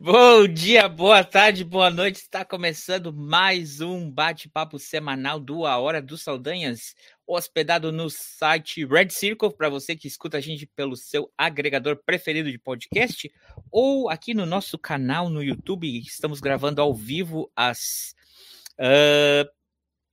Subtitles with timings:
[0.00, 2.16] Bom dia, boa tarde, boa noite.
[2.16, 6.94] Está começando mais um bate-papo semanal do A Hora dos Saldanhas,
[7.26, 12.50] hospedado no site Red Circle, para você que escuta a gente pelo seu agregador preferido
[12.50, 13.30] de podcast,
[13.70, 15.98] ou aqui no nosso canal no YouTube.
[15.98, 18.14] Estamos gravando ao vivo às.
[18.78, 19.48] Uh,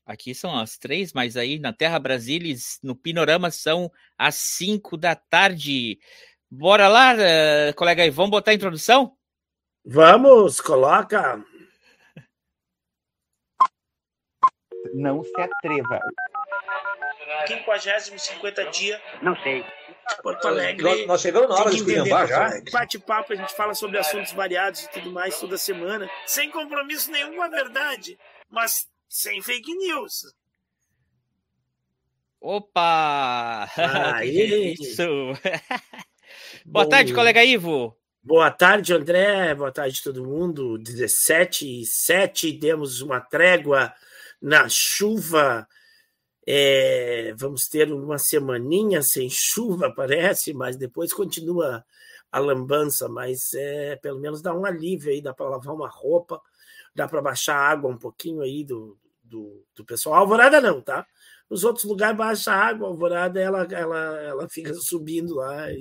[0.05, 5.15] aqui são as três, mas aí na Terra Brasilis, no Pinorama, são às cinco da
[5.15, 5.99] tarde.
[6.49, 9.15] Bora lá, uh, colega vamos botar a introdução?
[9.85, 11.43] Vamos, coloca.
[14.93, 15.99] Não se atreva.
[17.47, 19.01] 50 50 dia.
[19.21, 19.65] Não sei.
[20.21, 20.83] Porto Alegre.
[20.83, 22.49] Nós, nós chegamos na hora de esculhambar já.
[22.71, 26.09] Bate-papo, a gente fala sobre assuntos variados e tudo mais toda semana.
[26.25, 30.33] Sem compromisso nenhum com a verdade, mas sem fake news.
[32.39, 33.67] Opa!
[34.15, 34.73] Aí.
[34.73, 35.03] Isso!
[36.65, 37.97] Boa tarde, colega Ivo.
[38.23, 39.55] Boa tarde, André.
[39.55, 40.77] Boa tarde, todo mundo.
[40.77, 43.91] 17 e 7, demos uma trégua
[44.39, 45.67] na chuva.
[46.45, 51.83] É, vamos ter uma semaninha sem chuva, parece, mas depois continua
[52.31, 53.09] a lambança.
[53.09, 56.39] Mas é, pelo menos dá um alívio aí, dá para lavar uma roupa,
[56.93, 60.17] dá para baixar a água um pouquinho aí do, do, do pessoal.
[60.17, 61.07] Alvorada não, tá?
[61.49, 65.71] Nos outros lugares baixa a água, a alvorada ela, ela, ela fica subindo lá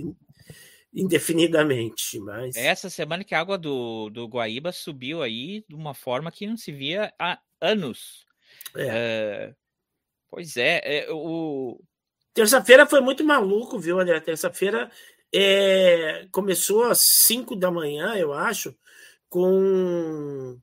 [0.95, 2.19] indefinidamente.
[2.21, 2.57] Mas...
[2.57, 6.57] Essa semana que a água do, do Guaíba subiu aí de uma forma que não
[6.57, 8.25] se via há anos.
[8.77, 9.51] É.
[9.51, 9.57] Uh,
[10.29, 11.81] pois é, é o.
[12.33, 14.21] Terça-feira foi muito maluco, viu, André?
[14.21, 14.91] Terça-feira
[15.33, 18.77] é, começou às 5 da manhã, eu acho,
[19.29, 20.59] com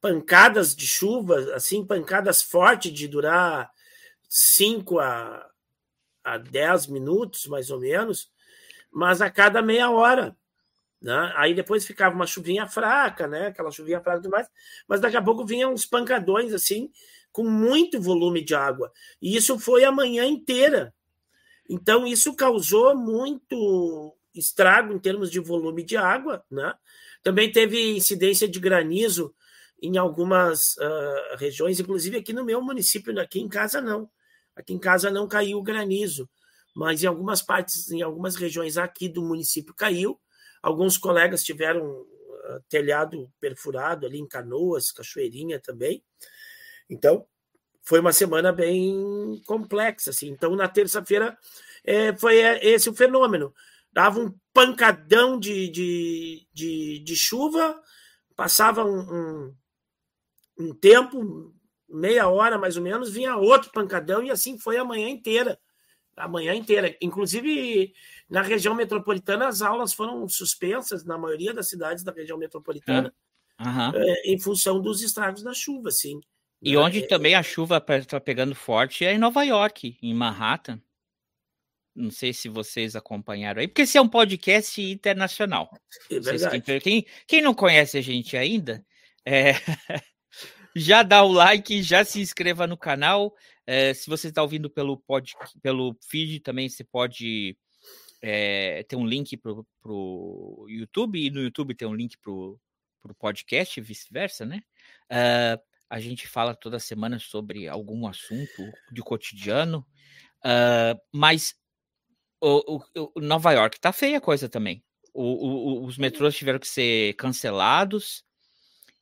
[0.00, 3.70] pancadas de chuva, assim, pancadas fortes de durar
[4.28, 5.50] 5 a,
[6.22, 8.30] a 10 minutos, mais ou menos
[8.90, 10.36] mas a cada meia hora.
[11.00, 11.32] Né?
[11.36, 13.46] Aí depois ficava uma chuvinha fraca, né?
[13.46, 14.48] Aquela chuvinha fraca e tudo mais,
[14.86, 16.90] mas daqui a pouco vinham uns pancadões assim,
[17.30, 18.90] com muito volume de água.
[19.22, 20.92] E isso foi a manhã inteira.
[21.68, 26.74] Então, isso causou muito estrago em termos de volume de água, né?
[27.22, 29.34] Também teve incidência de granizo
[29.80, 34.10] em algumas uh, regiões, inclusive aqui no meu município, aqui em casa não.
[34.56, 36.28] Aqui em casa não caiu granizo
[36.78, 40.16] mas em algumas partes, em algumas regiões aqui do município caiu.
[40.62, 46.04] Alguns colegas tiveram uh, telhado perfurado ali em Canoas, Cachoeirinha também.
[46.88, 47.26] Então,
[47.82, 50.10] foi uma semana bem complexa.
[50.10, 50.28] Assim.
[50.28, 51.36] Então, na terça-feira,
[51.82, 53.52] é, foi é, esse o fenômeno.
[53.92, 57.82] Dava um pancadão de, de, de, de chuva,
[58.36, 59.56] passava um, um,
[60.60, 61.52] um tempo,
[61.88, 65.58] meia hora mais ou menos, vinha outro pancadão, e assim foi a manhã inteira
[66.18, 66.96] a manhã inteira.
[67.00, 67.92] Inclusive,
[68.28, 73.12] na região metropolitana, as aulas foram suspensas na maioria das cidades da região metropolitana,
[73.60, 73.94] uhum.
[73.94, 76.20] é, em função dos estragos da chuva, sim.
[76.60, 80.80] E é, onde também a chuva está pegando forte é em Nova York, em Manhattan.
[81.94, 85.70] Não sei se vocês acompanharam aí, porque esse é um podcast internacional.
[86.10, 86.60] É verdade.
[86.60, 88.84] Quem, quem, quem não conhece a gente ainda,
[89.24, 89.52] é,
[90.76, 93.34] já dá o like, já se inscreva no canal.
[93.70, 97.54] É, se você está ouvindo pelo, pod, pelo feed, também você pode
[98.22, 99.52] é, ter um link para
[99.84, 102.58] o YouTube, e no YouTube tem um link para o
[103.18, 104.62] podcast, e vice-versa, né?
[105.12, 109.86] Uh, a gente fala toda semana sobre algum assunto de cotidiano,
[110.46, 111.54] uh, mas
[112.40, 114.82] o, o, o, Nova York tá feia a coisa também.
[115.12, 118.24] O, os metrôs tiveram que ser cancelados.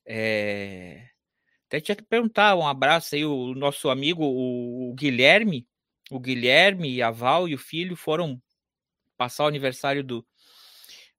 [0.05, 1.09] É,
[1.67, 5.67] até tinha que perguntar, um abraço aí, o nosso amigo, o, Guilherme,
[6.11, 8.41] o Guilherme, a Val e o filho foram
[9.17, 10.25] passar o aniversário do,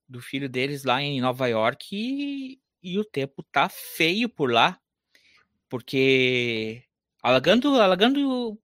[0.07, 4.79] do filho deles lá em Nova York e, e o tempo tá feio por lá,
[5.67, 6.83] porque
[7.21, 8.57] alagando, alagando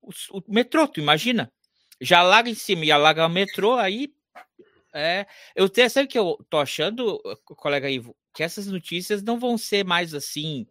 [0.00, 1.52] o, o, metrô, tu imagina?
[2.00, 4.12] Já alaga em cima e alaga o metrô, aí
[4.92, 7.20] é, eu tenho, sabe que eu tô achando,
[7.56, 10.66] colega Ivo, que essas notícias não vão ser mais assim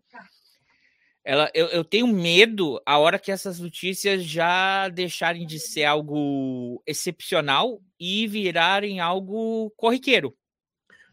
[1.23, 6.83] ela, eu, eu tenho medo a hora que essas notícias já deixarem de ser algo
[6.85, 10.35] excepcional e virarem algo corriqueiro.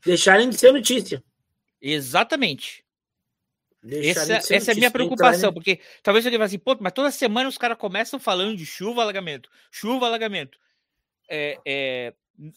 [0.04, 1.22] Deixarem de ser notícia.
[1.80, 2.84] Exatamente.
[3.82, 7.48] Essa, essa é a minha preocupação, porque talvez alguém fale assim, pô, mas toda semana
[7.48, 10.58] os caras começam falando de chuva, alagamento, chuva, alagamento.
[11.30, 12.14] É, é,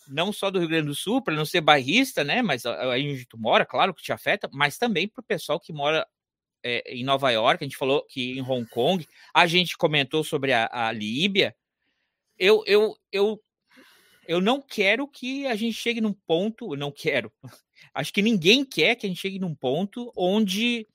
[0.07, 2.41] não só do Rio Grande do Sul, para não ser bairrista, né?
[2.41, 5.71] Mas aí onde tu mora, claro que te afeta, mas também para o pessoal que
[5.71, 6.05] mora
[6.63, 10.53] é, em Nova York, a gente falou que em Hong Kong, a gente comentou sobre
[10.53, 11.55] a, a Líbia.
[12.37, 13.41] Eu, eu, eu
[14.27, 17.31] eu não quero que a gente chegue num ponto, não quero.
[17.93, 20.87] Acho que ninguém quer que a gente chegue num ponto onde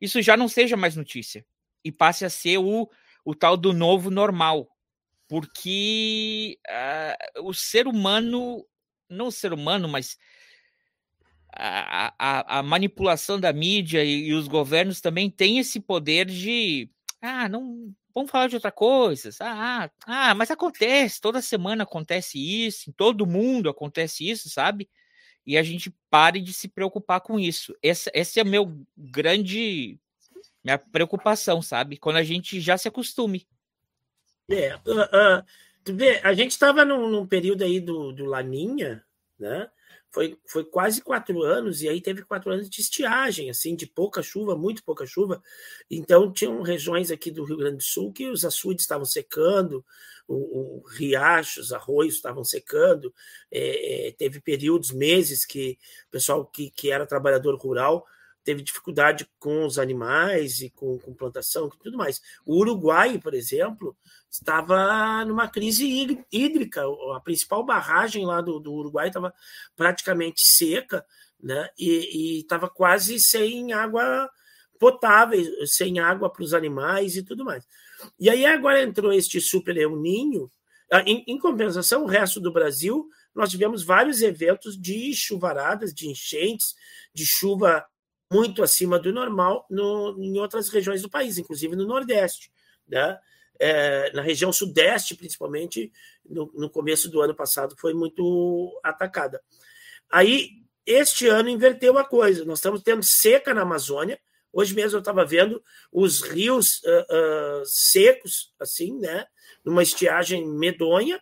[0.00, 1.46] isso já não seja mais notícia
[1.84, 2.90] e passe a ser o,
[3.24, 4.68] o tal do novo normal.
[5.28, 8.66] Porque uh, o ser humano,
[9.08, 10.16] não o ser humano, mas
[11.58, 16.90] a, a, a manipulação da mídia e, e, os governos também têm esse poder de.
[17.20, 17.94] Ah, não.
[18.14, 19.30] Vamos falar de outra coisa.
[19.40, 24.88] Ah, ah, mas acontece, toda semana acontece isso, em todo mundo acontece isso, sabe?
[25.46, 27.76] E a gente pare de se preocupar com isso.
[27.82, 29.98] Esse, esse é meu grande.
[30.64, 31.96] Minha preocupação, sabe?
[31.96, 33.46] Quando a gente já se acostume.
[34.50, 35.44] É, uh, uh,
[35.84, 39.04] tu vê, a gente estava num, num, período aí do, do Laninha,
[39.38, 39.70] né?
[40.16, 44.22] Foi, foi quase quatro anos, e aí teve quatro anos de estiagem, assim, de pouca
[44.22, 45.42] chuva, muito pouca chuva.
[45.90, 49.84] Então, tinham regiões aqui do Rio Grande do Sul que os açudes estavam secando,
[50.26, 53.12] o, o riachos, arroios estavam secando.
[53.50, 55.76] É, é, teve períodos, meses, que
[56.08, 58.02] o pessoal que, que era trabalhador rural
[58.46, 62.22] teve dificuldade com os animais e com, com plantação e tudo mais.
[62.46, 63.96] O Uruguai, por exemplo,
[64.30, 66.82] estava numa crise hídrica.
[67.16, 69.34] A principal barragem lá do, do Uruguai estava
[69.74, 71.04] praticamente seca
[71.42, 71.68] né?
[71.76, 74.30] e estava quase sem água
[74.78, 77.66] potável, sem água para os animais e tudo mais.
[78.16, 80.48] E aí agora entrou este super Ninho.
[80.92, 86.08] Ah, em, em compensação, o resto do Brasil, nós tivemos vários eventos de chuvaradas, de
[86.08, 86.76] enchentes,
[87.12, 87.84] de chuva
[88.32, 92.50] muito acima do normal no, em outras regiões do país, inclusive no Nordeste.
[92.88, 93.18] Né?
[93.58, 95.92] É, na região Sudeste, principalmente,
[96.28, 99.40] no, no, começo do ano passado, foi muito atacada.
[100.10, 100.50] Aí,
[100.84, 102.44] este ano, inverteu a coisa.
[102.44, 104.20] Nós estamos tendo seca na Amazônia.
[104.52, 105.62] Hoje mesmo eu estava vendo
[105.92, 109.26] os rios uh, uh, secos, assim, né?
[109.64, 111.20] Numa estiagem medonha.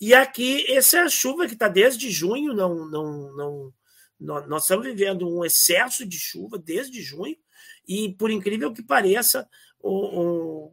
[0.00, 3.72] E aqui, essa é a chuva que está desde junho, não, não, não,
[4.20, 7.36] nós, nós estamos vivendo um excesso de chuva desde junho,
[7.88, 9.48] e por incrível que pareça,
[9.80, 10.72] o,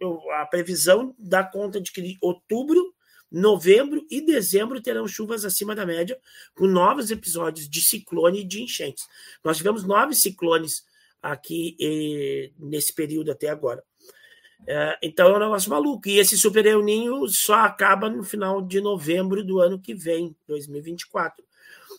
[0.00, 2.94] o, a previsão dá conta de que outubro,
[3.30, 6.18] novembro e dezembro terão chuvas acima da média,
[6.54, 9.04] com novos episódios de ciclone e de enchentes.
[9.44, 10.84] Nós tivemos nove ciclones
[11.20, 13.82] aqui eh, nesse período até agora.
[14.66, 16.08] É, então é um negócio maluco.
[16.08, 21.45] E esse Super Ninho só acaba no final de novembro do ano que vem, 2024.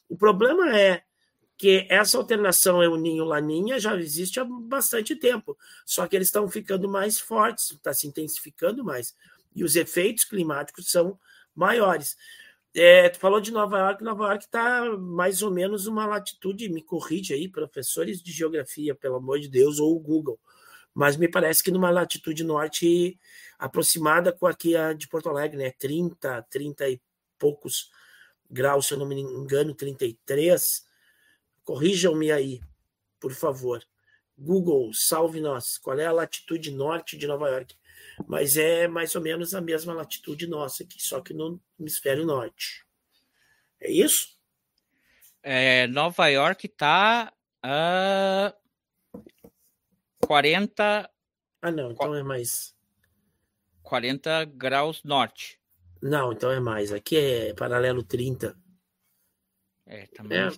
[0.09, 1.03] O problema é
[1.57, 6.47] que essa alternação é o ninho-laninha já existe há bastante tempo, só que eles estão
[6.47, 9.15] ficando mais fortes, está se intensificando mais,
[9.55, 11.19] e os efeitos climáticos são
[11.55, 12.15] maiores.
[12.75, 16.83] É, tu falou de Nova York, Nova York está mais ou menos uma latitude, me
[16.83, 20.39] corrige aí, professores de geografia, pelo amor de Deus, ou o Google,
[20.93, 23.19] mas me parece que numa latitude norte
[23.57, 25.71] aproximada com aqui a de Porto Alegre, né?
[25.79, 27.01] 30, 30 e
[27.39, 27.89] poucos
[28.49, 30.85] graus, se eu não me engano, 33.
[31.63, 32.61] Corrijam-me aí,
[33.19, 33.83] por favor.
[34.37, 35.77] Google, salve nós.
[35.77, 37.75] Qual é a latitude norte de Nova York?
[38.27, 42.85] Mas é mais ou menos a mesma latitude nossa aqui, só que no hemisfério norte.
[43.79, 44.37] É isso?
[45.43, 47.31] É, Nova York está
[47.63, 48.53] a
[50.25, 51.09] 40.
[51.61, 52.75] Ah, não, então é mais.
[53.81, 55.59] 40 graus norte.
[56.01, 56.91] Não, então é mais.
[56.91, 58.55] Aqui é paralelo 30.
[59.85, 60.39] É, também.
[60.39, 60.49] É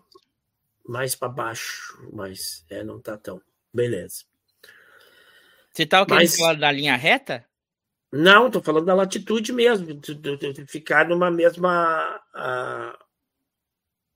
[0.90, 3.40] mais para baixo, mas é, não tá tão.
[3.72, 4.24] Beleza.
[5.72, 6.36] Você tava querendo mas...
[6.36, 7.46] falar da linha reta?
[8.12, 12.20] Não, tô falando da latitude mesmo, de, de, de ficar numa mesma.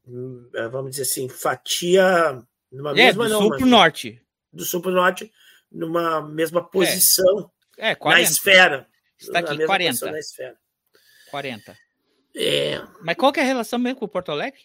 [0.07, 2.43] Uh, vamos dizer assim, fatia.
[2.71, 4.21] Numa é, mesma, do não, sul mas, pro norte.
[4.51, 5.31] Do sul pro norte,
[5.71, 8.19] numa mesma posição é, é 40.
[8.19, 8.87] na esfera.
[9.15, 10.11] Está aqui, 40.
[10.11, 10.57] Na esfera.
[11.33, 11.75] 40.
[12.35, 12.79] É.
[13.01, 14.61] Mas qual que é a relação mesmo com o Porto Alegre?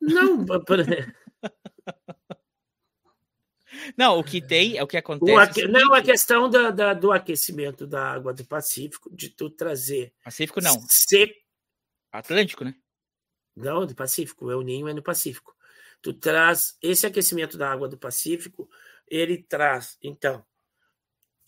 [0.00, 0.46] Não,
[3.98, 5.32] Não, o que tem é o que acontece.
[5.32, 5.66] O aque...
[5.66, 10.14] Não, a questão da, da, do aquecimento da água do Pacífico, de tu trazer.
[10.22, 10.80] Pacífico não.
[12.12, 12.76] Atlântico, né?
[13.56, 14.46] Não, do Pacífico.
[14.46, 15.56] O El Ninho é no Pacífico.
[16.00, 18.70] Tu traz esse aquecimento da água do Pacífico,
[19.08, 20.46] ele traz, então,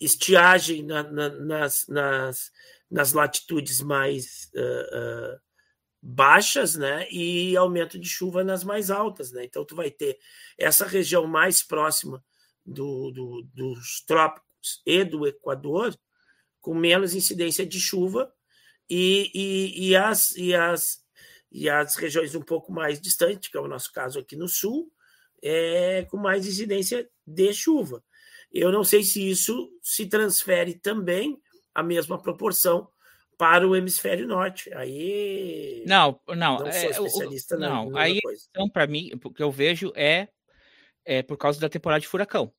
[0.00, 2.52] estiagem na, na, nas, nas,
[2.94, 5.40] nas latitudes mais uh, uh,
[6.00, 9.44] baixas, né, e aumento de chuva nas mais altas, né.
[9.44, 10.16] Então tu vai ter
[10.56, 12.24] essa região mais próxima
[12.64, 15.92] do, do, dos trópicos e do Equador
[16.60, 18.32] com menos incidência de chuva
[18.88, 21.00] e, e, e, as, e, as,
[21.50, 24.88] e as regiões um pouco mais distantes, que é o nosso caso aqui no sul,
[25.42, 28.04] é, com mais incidência de chuva.
[28.52, 31.42] Eu não sei se isso se transfere também
[31.74, 32.88] a mesma proporção
[33.36, 34.72] para o hemisfério norte.
[34.74, 35.84] Aí.
[35.86, 36.60] Não, não.
[36.60, 38.46] Não é, sou o- especialista na não, na aí coisa.
[38.50, 40.28] então, para mim, o que eu vejo é,
[41.04, 42.52] é por causa da temporada de furacão.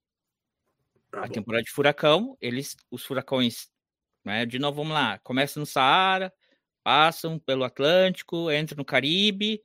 [1.09, 1.33] Tá a bom.
[1.33, 3.69] temporada de furacão, eles, os furacões,
[4.23, 6.33] né, de novo, vamos lá, começam no Saara,
[6.83, 9.63] passam pelo Atlântico, entram no Caribe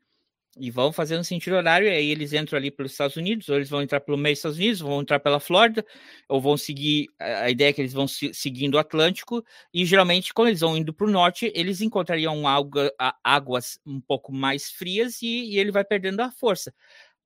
[0.61, 3.71] e vão fazendo sentido horário, e aí eles entram ali pelos Estados Unidos, ou eles
[3.71, 5.85] vão entrar pelo meio dos Estados Unidos, vão entrar pela Flórida,
[6.29, 10.33] ou vão seguir, a ideia é que eles vão se- seguindo o Atlântico, e geralmente,
[10.35, 14.71] quando eles vão indo para o norte, eles encontrariam alga- a- águas um pouco mais
[14.71, 16.73] frias e, e ele vai perdendo a força.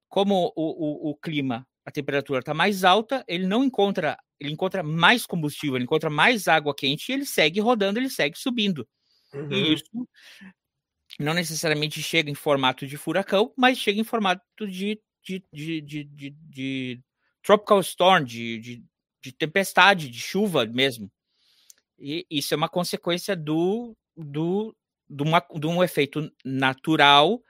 [0.09, 4.83] Como o, o, o clima, a temperatura está mais alta, ele não encontra, ele encontra
[4.83, 8.87] mais combustível, ele encontra mais água quente e ele segue rodando, ele segue subindo.
[9.35, 9.53] Uhum.
[9.53, 9.85] E isso
[11.19, 16.05] não necessariamente chega em formato de furacão, mas chega em formato de, de, de, de,
[16.05, 17.01] de- de
[17.43, 18.85] tropical storm, de, de,
[19.23, 21.11] de tempestade, de chuva mesmo.
[21.99, 24.75] E isso é uma consequência do, do,
[25.09, 27.43] de, uma, de um efeito natural,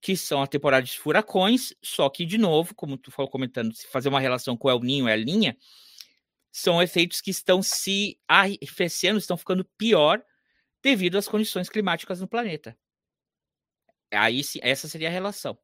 [0.00, 3.86] que são a temporada de furacões, só que, de novo, como tu falou comentando, se
[3.88, 5.56] fazer uma relação com o El Ninho e a Linha,
[6.52, 10.22] são efeitos que estão se arrefecendo, estão ficando pior
[10.82, 12.76] devido às condições climáticas no planeta.
[14.10, 15.58] Aí essa seria a relação.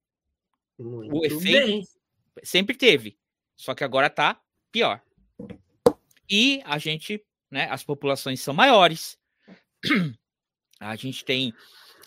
[0.79, 1.89] Muito efeito- bem.
[2.43, 3.17] Sempre teve,
[3.57, 4.41] só que agora tá
[4.73, 5.01] pior.
[6.29, 9.19] E a gente, né, as populações são maiores.
[10.81, 11.55] A gente tem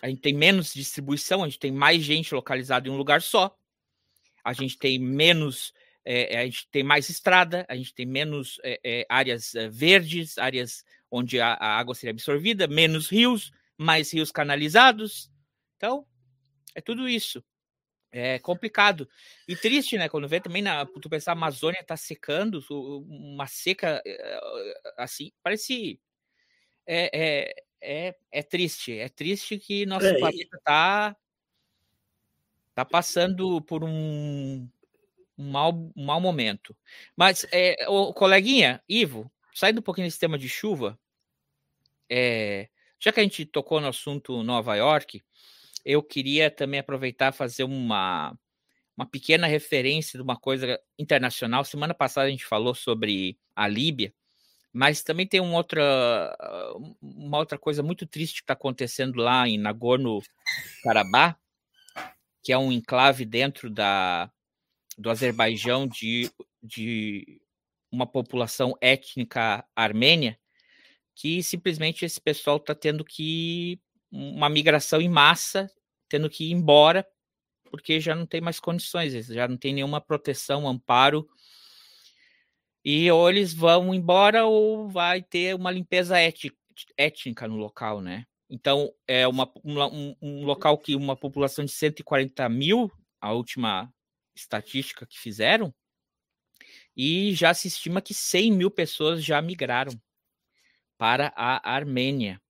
[0.02, 3.56] a gente tem menos distribuição, a gente tem mais gente localizada em um lugar só.
[4.44, 5.72] A gente tem menos
[6.04, 10.38] é, a gente tem mais estrada, a gente tem menos é, é, áreas é, verdes,
[10.38, 15.30] áreas onde a, a água seria absorvida, menos rios, mais rios canalizados.
[15.76, 16.06] Então,
[16.74, 17.42] é tudo isso.
[18.10, 19.08] É complicado.
[19.46, 20.08] E triste, né?
[20.08, 24.40] Quando vê também, na, tu pensar, a Amazônia tá secando, uma seca eh,
[24.96, 26.00] assim, parece.
[26.86, 28.98] É, é, é, é triste.
[28.98, 31.16] É triste que nosso É, planeta tá,
[32.74, 34.66] tá passando por um,
[35.36, 36.74] um, mau, um mau momento.
[37.14, 40.98] Mas, é, o coleguinha, Ivo, saindo um pouquinho desse tema de chuva,
[42.08, 45.22] é, já que a gente tocou no assunto Nova York,
[45.88, 48.38] eu queria também aproveitar fazer uma,
[48.94, 51.64] uma pequena referência de uma coisa internacional.
[51.64, 54.12] Semana passada a gente falou sobre a Líbia,
[54.70, 56.36] mas também tem um outra,
[57.00, 61.38] uma outra coisa muito triste que está acontecendo lá em Nagorno-Karabakh,
[62.42, 64.30] que é um enclave dentro da,
[64.98, 66.30] do Azerbaijão de,
[66.62, 67.40] de
[67.90, 70.38] uma população étnica armênia,
[71.14, 73.80] que simplesmente esse pessoal está tendo que
[74.10, 75.70] uma migração em massa,
[76.08, 77.06] tendo que ir embora,
[77.70, 81.28] porque já não tem mais condições, já não tem nenhuma proteção, amparo.
[82.84, 86.16] E ou eles vão embora ou vai ter uma limpeza
[86.96, 88.24] étnica no local, né?
[88.48, 93.92] Então, é uma, um, um local que uma população de 140 mil, a última
[94.34, 95.74] estatística que fizeram,
[96.96, 99.92] e já se estima que 100 mil pessoas já migraram
[100.96, 102.40] para a Armênia.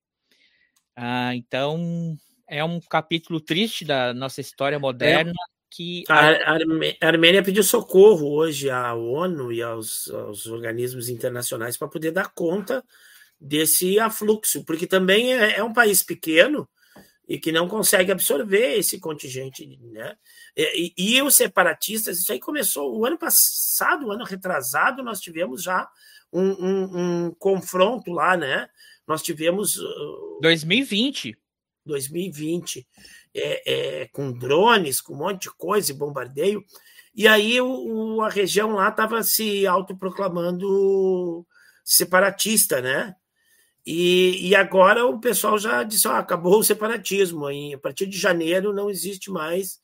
[0.95, 2.17] Ah, então,
[2.49, 5.33] é um capítulo triste da nossa história moderna
[5.71, 6.55] que A,
[7.01, 12.29] a Armênia pediu socorro hoje à ONU e aos, aos organismos internacionais para poder dar
[12.33, 12.83] conta
[13.39, 16.67] desse afluxo, porque também é, é um país pequeno
[17.27, 20.15] e que não consegue absorver esse contingente, né?
[20.57, 25.19] E, e- e os separatistas, isso aí começou o ano passado, o ano retrasado, nós
[25.19, 25.87] tivemos já
[26.33, 28.67] um, um- um confronto lá, né?
[29.07, 31.37] Nós tivemos uh, 2020.
[31.89, 32.87] 2020,
[33.33, 36.63] é, é, com drones, com um monte de coisa e bombardeio.
[37.15, 41.45] E aí o, o- a região lá estava se autoproclamando
[41.83, 43.15] separatista, né?
[43.85, 47.47] E, e agora o pessoal já disse: ó, acabou o separatismo.
[47.47, 49.79] A partir de janeiro não existe mais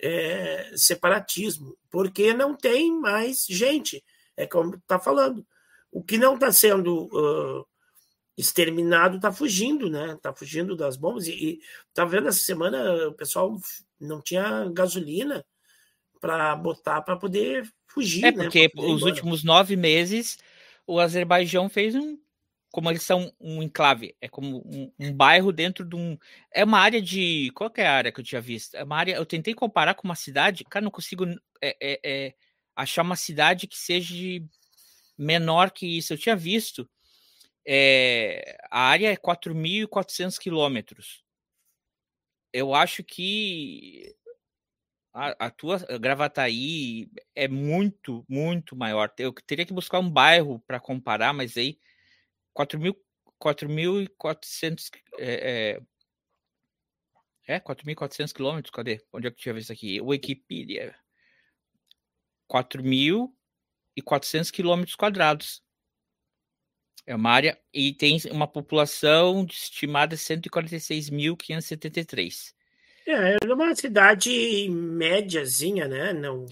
[0.00, 4.04] é, separatismo, porque não tem mais gente.
[4.36, 5.46] É como está falando.
[5.90, 7.66] O que não está sendo uh,
[8.36, 10.12] exterminado está fugindo, né?
[10.12, 11.26] Está fugindo das bombas.
[11.26, 11.60] E, e
[11.92, 13.56] tá vendo essa semana o pessoal
[14.00, 15.44] não tinha gasolina
[16.20, 18.24] para botar para poder fugir.
[18.24, 18.44] É né?
[18.44, 20.38] porque os últimos nove meses
[20.86, 22.18] o Azerbaijão fez um.
[22.70, 26.16] Como eles são um enclave, é como um, um bairro dentro de um.
[26.50, 27.50] É uma área de.
[27.54, 28.74] Qual é a área que eu tinha visto?
[28.74, 29.14] É uma área.
[29.14, 31.26] Eu tentei comparar com uma cidade, cara, não consigo
[31.60, 32.34] é, é, é,
[32.74, 34.14] achar uma cidade que seja
[35.18, 36.14] menor que isso.
[36.14, 36.88] Eu tinha visto.
[37.66, 41.22] É, a área é 4.400 quilômetros.
[42.52, 44.14] Eu acho que
[45.12, 49.12] a, a tua Gravataí é muito, muito maior.
[49.18, 51.78] Eu teria que buscar um bairro para comparar, mas aí
[52.54, 55.80] 4.400 é,
[57.46, 59.04] é, é 4.400 quilômetros, cadê?
[59.12, 60.00] Onde é que tinha visto aqui?
[60.00, 60.94] Wikipedia.
[62.50, 65.62] 4.400 quilômetros quadrados.
[67.06, 72.54] É uma área e tem uma população estimada 146.573.
[73.06, 76.12] É, é uma cidade médiazinha, né?
[76.12, 76.46] Não.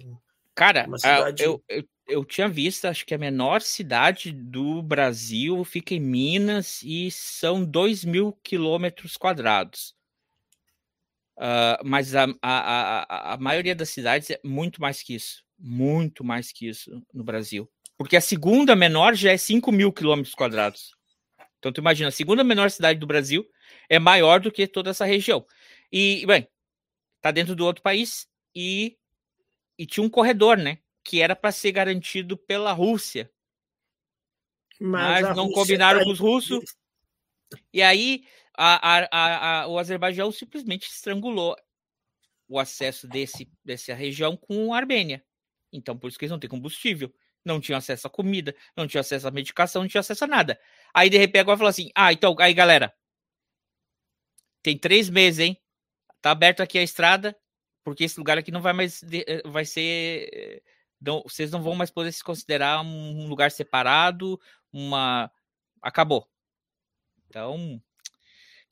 [0.54, 1.42] Cara, cidade...
[1.42, 6.82] eu, eu, eu tinha visto, acho que a menor cidade do Brasil fica em Minas
[6.82, 9.94] e são 2 mil quilômetros quadrados.
[11.36, 15.42] Uh, mas a, a, a, a maioria das cidades é muito mais que isso.
[15.58, 17.70] Muito mais que isso no Brasil.
[18.00, 20.96] Porque a segunda menor já é 5 mil quilômetros quadrados.
[21.58, 23.46] Então, tu imagina, a segunda menor cidade do Brasil
[23.90, 25.46] é maior do que toda essa região.
[25.92, 26.48] E, bem,
[27.20, 28.96] tá dentro do outro país e,
[29.76, 30.78] e tinha um corredor, né?
[31.04, 33.30] Que era para ser garantido pela Rússia.
[34.80, 36.74] Mas, Mas não Rússia combinaram tá com os russos.
[37.70, 38.24] E aí
[38.56, 41.54] a, a, a, o Azerbaijão simplesmente estrangulou
[42.48, 45.22] o acesso desse, dessa região com a Armênia.
[45.70, 47.12] Então, por isso que eles não têm combustível
[47.44, 50.60] não tinha acesso a comida, não tinha acesso a medicação, não tinha acesso a nada.
[50.94, 52.92] Aí de repente agora falou assim: ah, então, aí galera,
[54.62, 55.60] tem três meses, hein?
[56.20, 57.36] Tá aberto aqui a estrada,
[57.84, 60.62] porque esse lugar aqui não vai mais, eh, vai ser, eh,
[61.00, 64.38] não, vocês não vão mais poder se considerar um lugar separado,
[64.72, 65.30] uma,
[65.82, 66.28] acabou.
[67.28, 67.82] Então,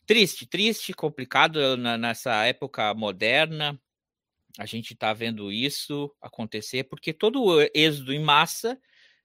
[0.07, 3.81] triste, triste, complicado nessa época moderna,
[4.57, 8.81] a gente está vendo isso acontecer, porque todo êxodo em massa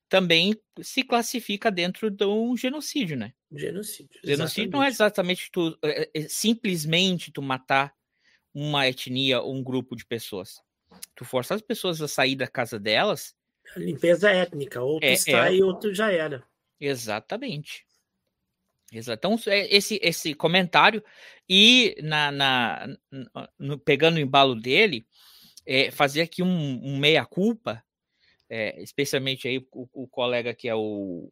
[0.10, 3.34] também se classifica dentro de um genocídio, né?
[3.52, 4.20] Genocídio.
[4.24, 7.94] Genocídio não é exatamente tu, é, é simplesmente tu matar
[8.54, 10.62] uma etnia ou um grupo de pessoas.
[11.16, 13.36] Tu força as pessoas a sair da casa delas.
[13.76, 15.56] A limpeza étnica, outro é, está é...
[15.56, 16.44] e outro já era.
[16.80, 17.86] Exatamente.
[18.92, 21.04] Então, é esse, esse comentário,
[21.50, 22.88] e na, na
[23.58, 25.08] no, pegando o embalo dele,
[25.66, 27.84] é, fazer aqui um, um meia-culpa,
[28.50, 31.32] é, especialmente aí o, o, colega que é o,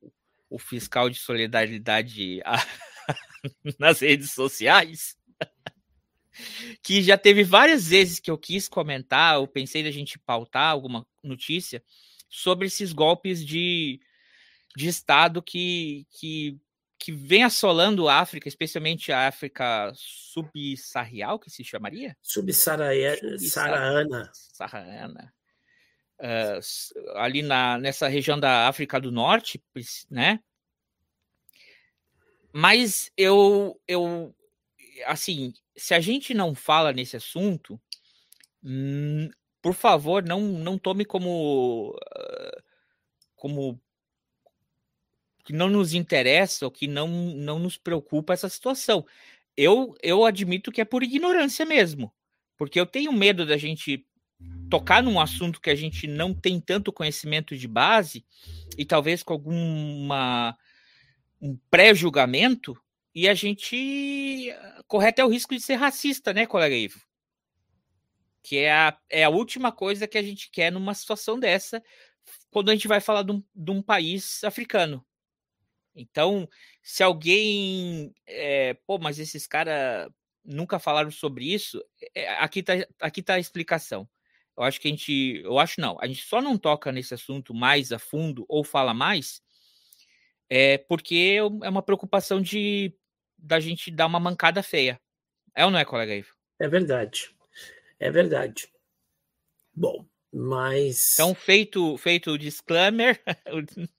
[0.49, 2.57] o fiscal de solidariedade a,
[3.77, 5.17] nas redes sociais,
[6.81, 11.05] que já teve várias vezes que eu quis comentar, eu pensei da gente pautar alguma
[11.23, 11.83] notícia
[12.29, 13.99] sobre esses golpes de,
[14.75, 16.57] de Estado que, que
[17.01, 22.15] que vem assolando a África, especialmente a África subsaarial, que se chamaria?
[23.39, 24.31] Subsaariana.
[24.53, 25.33] Saharana.
[26.19, 26.61] Uh,
[27.15, 29.59] ali na, nessa região da África do Norte,
[30.11, 30.39] né?
[32.53, 34.35] Mas eu, eu,
[35.07, 37.81] assim, se a gente não fala nesse assunto,
[38.63, 39.27] hum,
[39.59, 42.63] por favor, não, não tome como, uh,
[43.35, 43.81] como
[45.51, 49.05] que não nos interessa ou que não, não nos preocupa essa situação.
[49.57, 52.09] Eu, eu admito que é por ignorância mesmo,
[52.57, 54.07] porque eu tenho medo da gente
[54.69, 58.25] tocar num assunto que a gente não tem tanto conhecimento de base
[58.77, 60.57] e talvez com alguma
[61.41, 62.81] um pré-julgamento
[63.13, 64.55] e a gente
[64.87, 67.01] corre até o risco de ser racista, né, colega Ivo?
[68.41, 71.83] Que é a, é a última coisa que a gente quer numa situação dessa,
[72.49, 75.05] quando a gente vai falar de um, de um país africano.
[75.95, 76.47] Então,
[76.81, 78.13] se alguém.
[78.25, 80.09] É, pô, mas esses caras
[80.43, 81.83] nunca falaram sobre isso,
[82.15, 84.07] é, aqui tá, aqui tá a explicação.
[84.57, 85.41] Eu acho que a gente.
[85.43, 85.97] Eu acho não.
[86.01, 89.41] A gente só não toca nesse assunto mais a fundo ou fala mais
[90.53, 92.93] é porque é uma preocupação de
[93.37, 94.99] da gente dar uma mancada feia.
[95.55, 96.35] É ou não é, colega Ivo?
[96.59, 97.33] É verdade.
[97.97, 98.67] É verdade.
[99.73, 101.13] Bom, mas.
[101.13, 103.17] Então, feito, feito o disclaimer,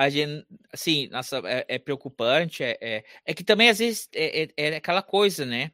[0.00, 4.44] a gente, assim, nossa, é, é preocupante, é, é, é, que também às vezes é,
[4.44, 5.72] é, é, aquela coisa, né?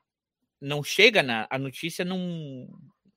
[0.60, 2.68] Não chega na a notícia, não,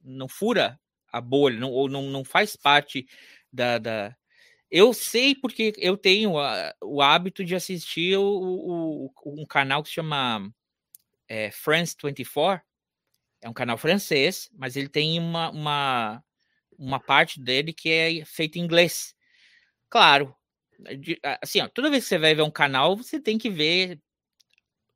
[0.04, 0.80] não fura
[1.12, 3.08] a bolha, não, ou não, não faz parte
[3.52, 4.15] da, da...
[4.69, 9.89] Eu sei porque eu tenho a, o hábito de assistir o, o, um canal que
[9.89, 10.48] se chama
[11.28, 12.63] é, France 24,
[13.41, 16.24] é um canal francês, mas ele tem uma, uma,
[16.78, 19.15] uma parte dele que é feita em inglês.
[19.89, 20.36] Claro,
[21.41, 23.99] assim, ó, toda vez que você vai ver um canal, você tem que ver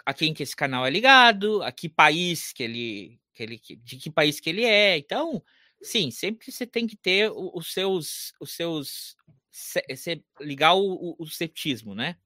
[0.05, 3.97] a quem que esse canal é ligado, a que país que ele, que ele de
[3.97, 4.97] que país que ele é.
[4.97, 5.43] Então,
[5.81, 9.15] sim, sempre você tem que ter os seus, os seus,
[9.51, 12.17] você ligar o, o, ceptismo, né?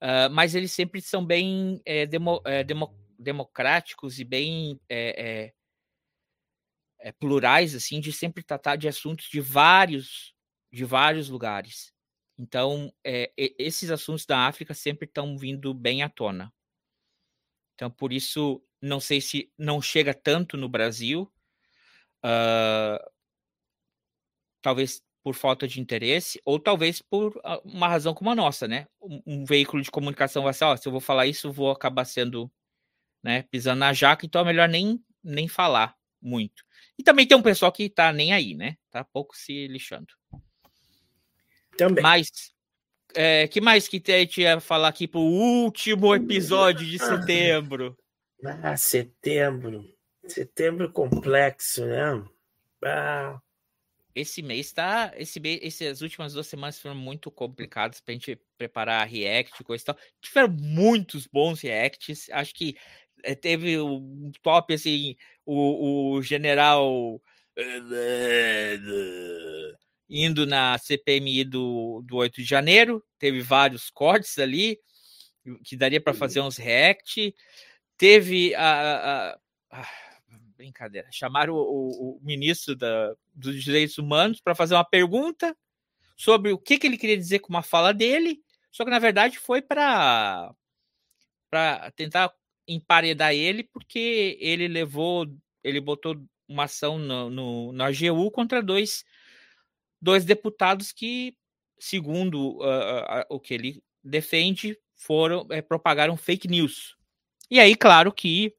[0.00, 5.52] Uh, mas eles sempre são bem é, demo, é, demo, democráticos e bem é,
[7.00, 10.34] é, plurais, assim, de sempre tratar de assuntos de vários,
[10.72, 11.92] de vários lugares.
[12.38, 16.52] Então, é, esses assuntos da África sempre estão vindo bem à tona.
[17.74, 21.30] Então, por isso, não sei se não chega tanto no Brasil,
[22.24, 23.10] uh,
[24.62, 28.86] talvez por falta de interesse, ou talvez por ah, uma razão como a nossa, né?
[29.02, 32.50] Um, um veículo de comunicação vai ser, se eu vou falar isso, vou acabar sendo,
[33.22, 36.64] né, pisando na jaca, então é melhor nem, nem falar muito.
[36.98, 38.76] E também tem um pessoal que tá nem aí, né?
[38.90, 40.17] Tá pouco se lixando.
[41.78, 42.02] Também.
[42.02, 42.28] Mas,
[43.14, 47.96] é, que mais que a gente ia falar aqui pro último episódio de setembro?
[48.44, 49.84] Ah, setembro.
[50.26, 52.24] Setembro complexo, né?
[52.84, 53.38] Ah.
[54.12, 55.12] Esse mês tá.
[55.16, 59.64] Esse mês, essas últimas duas semanas foram muito complicadas pra gente preparar a React e
[59.64, 59.98] coisa e tal.
[60.20, 62.28] Tiveram muitos bons Reacts.
[62.30, 62.76] Acho que
[63.22, 67.22] é, teve um top, assim, o, o general
[70.08, 74.80] indo na CPMI do, do 8 de janeiro, teve vários cortes ali,
[75.64, 77.34] que daria para fazer uns react.
[77.96, 79.32] Teve a,
[79.70, 79.88] a, a
[80.56, 85.56] brincadeira, chamaram o, o, ministro da, dos Direitos Humanos para fazer uma pergunta
[86.16, 89.38] sobre o que, que ele queria dizer com uma fala dele, só que na verdade
[89.38, 90.52] foi para
[91.48, 92.30] para tentar
[92.66, 95.26] emparedar ele, porque ele levou,
[95.64, 99.02] ele botou uma ação no, no, na AGU contra dois
[100.00, 101.36] dois deputados que,
[101.78, 106.96] segundo uh, uh, o que ele defende, foram é, propagaram fake news.
[107.50, 108.54] E aí, claro que,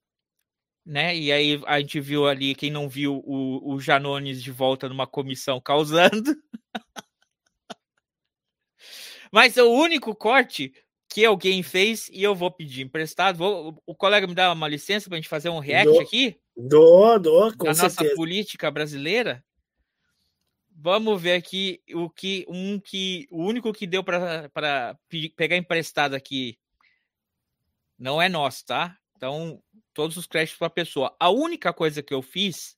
[0.86, 1.16] né?
[1.16, 5.06] E aí a gente viu ali quem não viu o, o Janones de volta numa
[5.06, 6.36] comissão causando.
[9.32, 10.74] Mas o único corte
[11.08, 13.38] que alguém fez e eu vou pedir emprestado.
[13.38, 16.40] Vou, o colega me dá uma licença para a gente fazer um react dou, aqui?
[16.56, 18.04] Dou, dou, com da certeza.
[18.04, 19.44] nossa política brasileira.
[20.82, 24.98] Vamos ver aqui o que um que o único que deu para
[25.36, 26.58] pegar emprestado aqui
[27.98, 28.98] não é nosso, tá?
[29.18, 29.62] Então,
[29.94, 31.14] todos os créditos para a pessoa.
[31.20, 32.78] A única coisa que eu fiz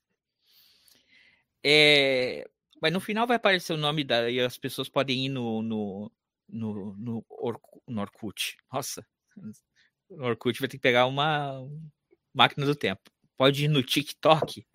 [1.63, 2.49] é.
[2.81, 4.31] Mas no final vai aparecer o nome da.
[4.31, 6.11] E as pessoas podem ir no, no,
[6.49, 7.25] no, no,
[7.87, 8.57] no Orkut.
[8.73, 9.05] Nossa,
[10.09, 11.69] no Orkut vai ter que pegar uma
[12.33, 13.11] máquina do tempo.
[13.37, 14.65] Pode ir no TikTok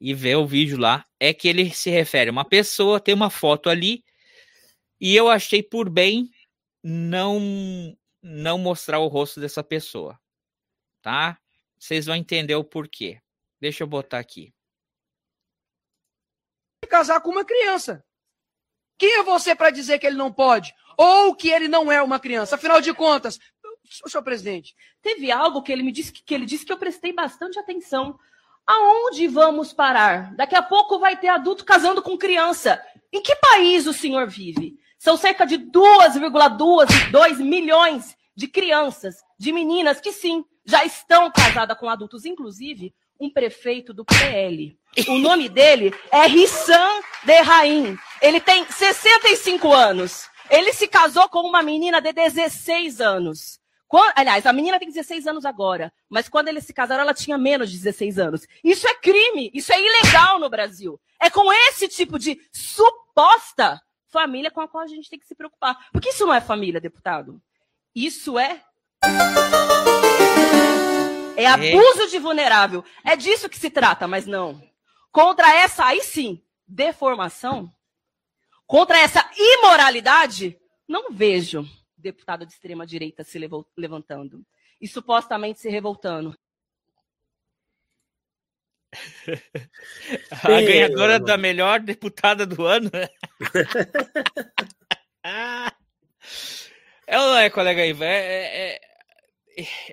[0.00, 3.30] e ver o vídeo lá, é que ele se refere a uma pessoa, tem uma
[3.30, 4.04] foto ali,
[5.00, 6.30] e eu achei por bem
[6.82, 10.18] não não mostrar o rosto dessa pessoa,
[11.00, 11.38] tá?
[11.78, 13.20] Vocês vão entender o porquê.
[13.60, 14.52] Deixa eu botar aqui.
[16.88, 18.04] Casar com uma criança.
[18.98, 20.74] Quem é você para dizer que ele não pode?
[20.96, 22.56] Ou que ele não é uma criança?
[22.56, 23.38] Afinal de contas,
[24.06, 24.74] senhor presidente.
[25.00, 28.18] Teve algo que ele me disse que ele disse que eu prestei bastante atenção.
[28.68, 30.34] Aonde vamos parar?
[30.34, 32.78] Daqui a pouco vai ter adulto casando com criança.
[33.10, 34.74] Em que país o senhor vive?
[34.98, 41.88] São cerca de 2,2 milhões de crianças, de meninas que sim, já estão casadas com
[41.88, 44.78] adultos, inclusive um prefeito do PL.
[45.08, 47.96] O nome dele é Rissam Derraim.
[48.20, 50.28] Ele tem 65 anos.
[50.50, 53.57] Ele se casou com uma menina de 16 anos.
[53.88, 57.38] Quando, aliás, a menina tem 16 anos agora, mas quando eles se casaram, ela tinha
[57.38, 58.46] menos de 16 anos.
[58.62, 61.00] Isso é crime, isso é ilegal no Brasil.
[61.18, 65.34] É com esse tipo de suposta família com a qual a gente tem que se
[65.34, 65.76] preocupar.
[65.90, 67.40] Porque isso não é família, deputado.
[67.94, 68.62] Isso é.
[71.36, 72.84] É abuso de vulnerável.
[73.04, 74.62] É disso que se trata, mas não.
[75.10, 77.72] Contra essa, aí sim, deformação,
[78.66, 81.66] contra essa imoralidade, não vejo
[81.98, 83.38] deputado de extrema direita se
[83.76, 84.44] levantando
[84.80, 86.36] e supostamente se revoltando.
[90.44, 92.90] A ganhadora da melhor deputada do ano.
[97.06, 98.06] é não é, colega Ivan?
[98.06, 98.80] É, é,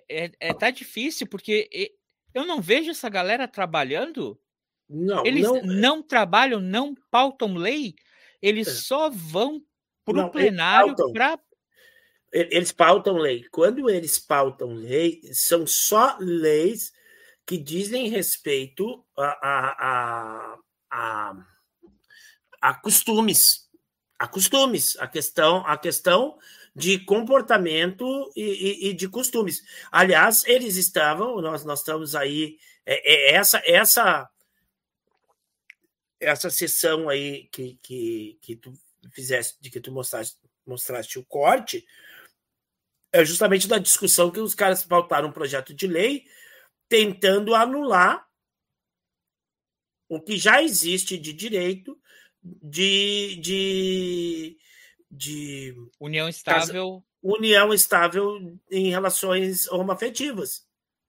[0.09, 1.69] é, é, tá difícil, porque
[2.33, 4.39] eu não vejo essa galera trabalhando.
[4.87, 7.95] Não, eles não, não trabalham, não pautam lei,
[8.41, 9.61] eles só vão
[10.05, 11.39] para o plenário para
[12.35, 13.45] eles pautam lei.
[13.49, 16.91] Quando eles pautam lei, são só leis
[17.45, 20.57] que dizem respeito a, a,
[20.91, 21.45] a,
[22.61, 23.69] a, costumes.
[24.19, 24.97] A costumes.
[24.97, 26.37] A questão, a questão
[26.75, 29.61] de comportamento e, e, e, de costumes.
[29.89, 34.29] Aliás, eles estavam, nós, nós estamos aí, é, é essa essa
[36.19, 38.73] essa sessão aí que, que, que tu
[39.11, 41.85] fizeste, de que tu mostraste, mostraste o corte,
[43.15, 46.25] é justamente da discussão que os caras pautaram um projeto de lei
[46.89, 48.27] tentando anular
[50.09, 51.97] o que já existe de direito
[52.43, 54.57] de, de,
[55.09, 60.65] de união estável, união estável em relações homoafetivas.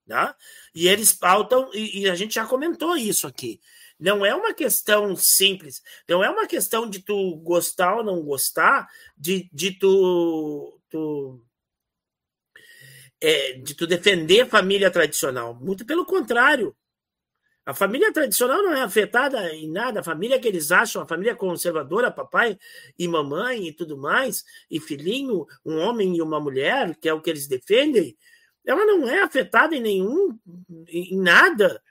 [0.07, 0.33] Né?
[0.73, 3.61] E eles pautam, e, e, a gente já comentou isso aqui.
[3.99, 8.89] Não é uma questão simples, não é uma questão de tu gostar ou não gostar,
[9.17, 11.43] de, de tu, tu
[13.21, 15.55] é, de tu defender a família tradicional.
[15.55, 16.77] Muito pelo contrário.
[17.65, 20.01] A família tradicional não é afetada em nada.
[20.01, 22.57] A família que eles acham, a família conservadora, papai
[22.97, 27.21] e mamãe e tudo mais, e filhinho, um homem e uma mulher, que é o
[27.21, 28.17] que eles defendem,
[28.65, 30.39] ela não é afetada em nenhum,
[30.89, 31.83] em nada.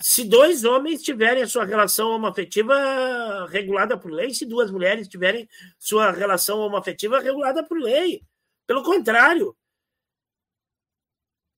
[0.00, 5.48] Se dois homens tiverem a sua relação homoafetiva regulada por lei, se duas mulheres tiverem
[5.78, 8.22] sua relação homoafetiva regulada por lei.
[8.66, 9.56] Pelo contrário,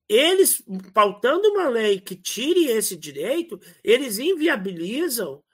[0.08, 0.62] eles,
[0.94, 5.44] pautando uma lei que tire esse direito, eles inviabilizam.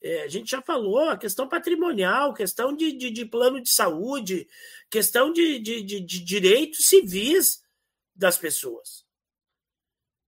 [0.00, 4.48] É, a gente já falou, a questão patrimonial, questão de, de, de plano de saúde,
[4.90, 7.60] questão de, de, de, direitos civis
[8.14, 9.06] das pessoas.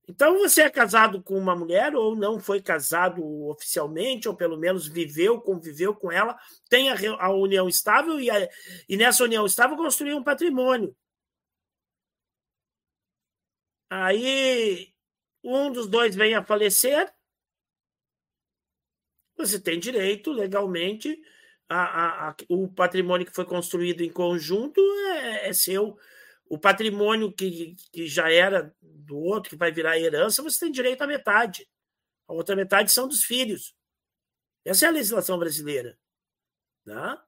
[0.09, 4.88] Então, você é casado com uma mulher, ou não foi casado oficialmente, ou pelo menos
[4.88, 6.37] viveu, conviveu com ela,
[6.69, 8.49] tem a, a união estável, e, a,
[8.88, 10.95] e nessa união estável construiu um patrimônio.
[13.90, 14.94] Aí
[15.42, 17.12] um dos dois vem a falecer,
[19.37, 21.20] você tem direito legalmente
[21.68, 24.81] a, a, a, o patrimônio que foi construído em conjunto
[25.14, 25.98] é, é, seu.
[26.46, 31.03] O patrimônio que, que já era do outro, que vai virar herança, você tem direito
[31.03, 31.68] à metade.
[32.29, 33.74] A outra metade são dos filhos.
[34.64, 35.98] Essa é a legislação brasileira.
[36.85, 37.24] Tá?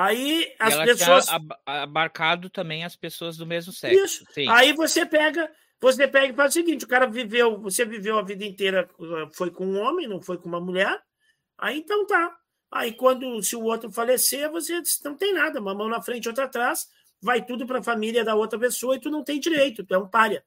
[0.00, 1.26] Aí as ela pessoas.
[1.66, 4.04] abarcado também as pessoas do mesmo sexo.
[4.04, 4.24] Isso.
[4.30, 4.48] Sim.
[4.48, 8.22] Aí você pega, você pega e faz o seguinte: o cara viveu, você viveu a
[8.22, 8.88] vida inteira,
[9.34, 10.96] foi com um homem, não foi com uma mulher.
[11.58, 12.32] Aí então tá.
[12.70, 16.44] Aí quando se o outro falecer, você não tem nada, uma mão na frente, outra
[16.44, 16.86] atrás,
[17.20, 19.98] vai tudo para a família da outra pessoa e tu não tem direito, tu é
[19.98, 20.44] um palha.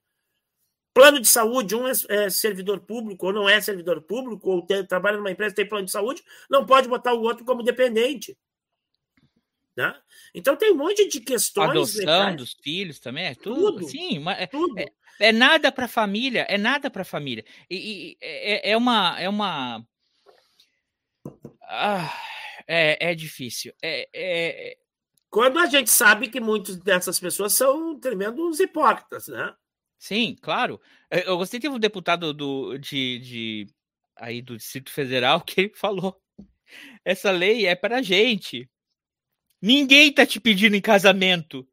[0.94, 4.86] Plano de saúde, um é, é servidor público ou não é servidor público, ou tem,
[4.86, 8.38] trabalha numa empresa tem plano de saúde, não pode botar o outro como dependente.
[9.82, 9.96] Né?
[10.34, 11.70] Então tem um monte de questões.
[11.72, 12.38] Adoção legais.
[12.38, 13.74] dos filhos também, é tudo.
[13.74, 14.78] tudo sim, mas é, tudo.
[14.78, 17.44] É, é nada para a família, é nada para a família.
[17.70, 19.20] E, e é, é, uma.
[19.20, 19.84] É uma.
[21.64, 22.14] Ah,
[22.68, 23.74] é, é difícil.
[23.82, 24.78] É, é...
[25.30, 29.54] Quando a gente sabe que muitas dessas pessoas são tremendos hipócritas, né?
[29.98, 30.80] Sim, claro.
[31.10, 33.68] Eu gostei de um deputado do, de, de,
[34.16, 36.20] aí do Distrito Federal que falou:
[37.04, 38.70] essa lei é para gente.
[39.62, 41.68] Ninguém tá te pedindo em casamento.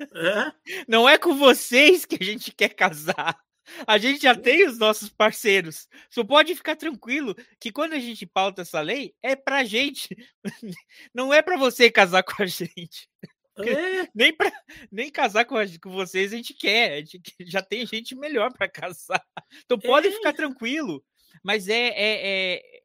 [0.00, 0.84] É?
[0.88, 3.38] Não é com vocês que a gente quer casar.
[3.86, 5.88] A gente já tem os nossos parceiros.
[6.10, 10.08] Só pode ficar tranquilo que quando a gente pauta essa lei, é pra gente.
[11.14, 13.08] Não é para você casar com a gente.
[13.58, 14.08] É.
[14.14, 14.50] Nem, pra,
[14.90, 16.92] nem casar com, a, com vocês a gente quer.
[16.92, 19.22] A gente já tem gente melhor para casar.
[19.64, 20.12] Então pode é.
[20.12, 21.04] ficar tranquilo.
[21.42, 22.79] Mas é, é, é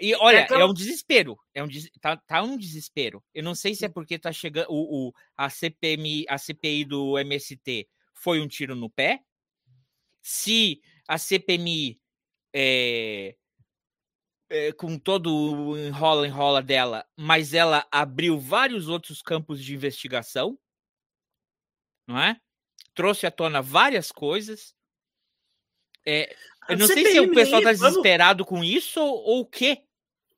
[0.00, 1.38] e olha, é, é um desespero.
[1.54, 1.68] É um
[2.00, 3.22] tá, tá um desespero.
[3.34, 7.18] Eu não sei se é porque tá chegando o, o a CPMI, a CPI do
[7.18, 9.22] MST foi um tiro no pé.
[10.22, 12.00] Se a CPMI
[12.52, 13.36] é,
[14.48, 20.58] é, com todo o enrola enrola dela, mas ela abriu vários outros campos de investigação,
[22.06, 22.40] não é?
[22.94, 24.74] Trouxe à tona várias coisas.
[26.04, 26.34] É,
[26.68, 28.60] eu não sei se o pessoal está desesperado vamos...
[28.60, 29.85] com isso ou, ou o quê.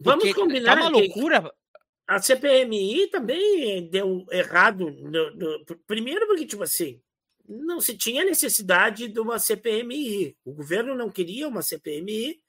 [0.00, 0.76] Vamos combinar.
[0.76, 1.52] Tá uma loucura.
[2.06, 4.90] A CPMI também deu errado.
[4.90, 7.00] No, no, primeiro, porque, tipo assim,
[7.46, 10.36] não se tinha necessidade de uma CPMI.
[10.44, 12.40] O governo não queria uma CPMI,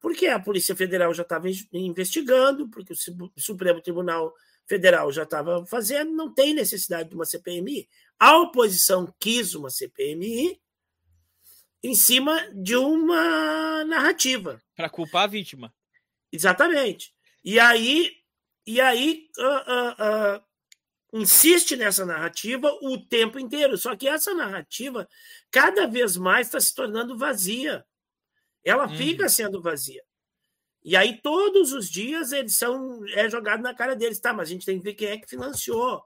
[0.00, 4.34] porque a Polícia Federal já estava investigando, porque o Supremo Tribunal
[4.66, 7.88] Federal já estava fazendo, não tem necessidade de uma CPMI.
[8.18, 10.60] A oposição quis uma CPMI
[11.82, 14.60] em cima de uma narrativa.
[14.74, 15.72] Para culpar a vítima.
[16.32, 17.14] Exatamente.
[17.44, 18.12] E aí,
[18.66, 20.44] e aí uh, uh, uh,
[21.12, 23.76] insiste nessa narrativa o tempo inteiro.
[23.78, 25.08] Só que essa narrativa
[25.50, 27.84] cada vez mais está se tornando vazia.
[28.64, 28.96] Ela uhum.
[28.96, 30.02] fica sendo vazia.
[30.82, 34.20] E aí, todos os dias, eles são é jogado na cara deles.
[34.20, 36.04] Tá, mas a gente tem que ver quem é que financiou.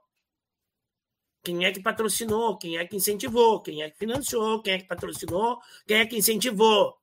[1.43, 4.87] Quem é que patrocinou, quem é que incentivou, quem é que financiou, quem é que
[4.87, 6.95] patrocinou, quem é que incentivou.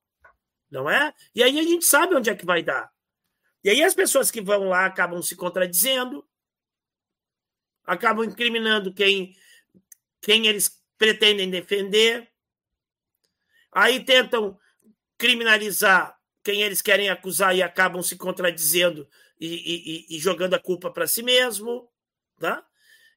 [0.70, 1.12] Não é?
[1.34, 2.88] E aí a gente sabe onde é que vai dar.
[3.62, 6.26] E aí as pessoas que vão lá acabam se contradizendo,
[7.84, 9.36] acabam incriminando quem,
[10.20, 12.30] quem eles pretendem defender,
[13.72, 14.58] aí tentam
[15.16, 19.08] criminalizar quem eles querem acusar e acabam se contradizendo
[19.40, 21.90] e, e, e jogando a culpa para si mesmo,
[22.38, 22.64] tá?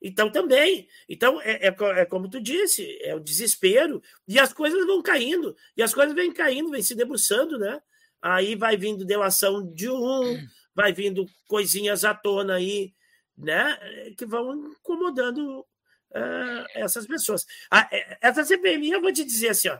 [0.02, 4.84] Então também, então é, é, é, como tu disse, é o desespero e as coisas
[4.86, 7.80] vão caindo e as coisas vêm caindo, vêm se debruçando, né?
[8.22, 12.94] Aí vai vindo delação de um, vai vindo coisinhas à tona aí,
[13.38, 13.78] né?
[14.18, 17.46] Que vão incomodando uh, essas pessoas.
[17.70, 17.90] Ah,
[18.22, 19.80] essa CPMI, eu vou te dizer assim, ó,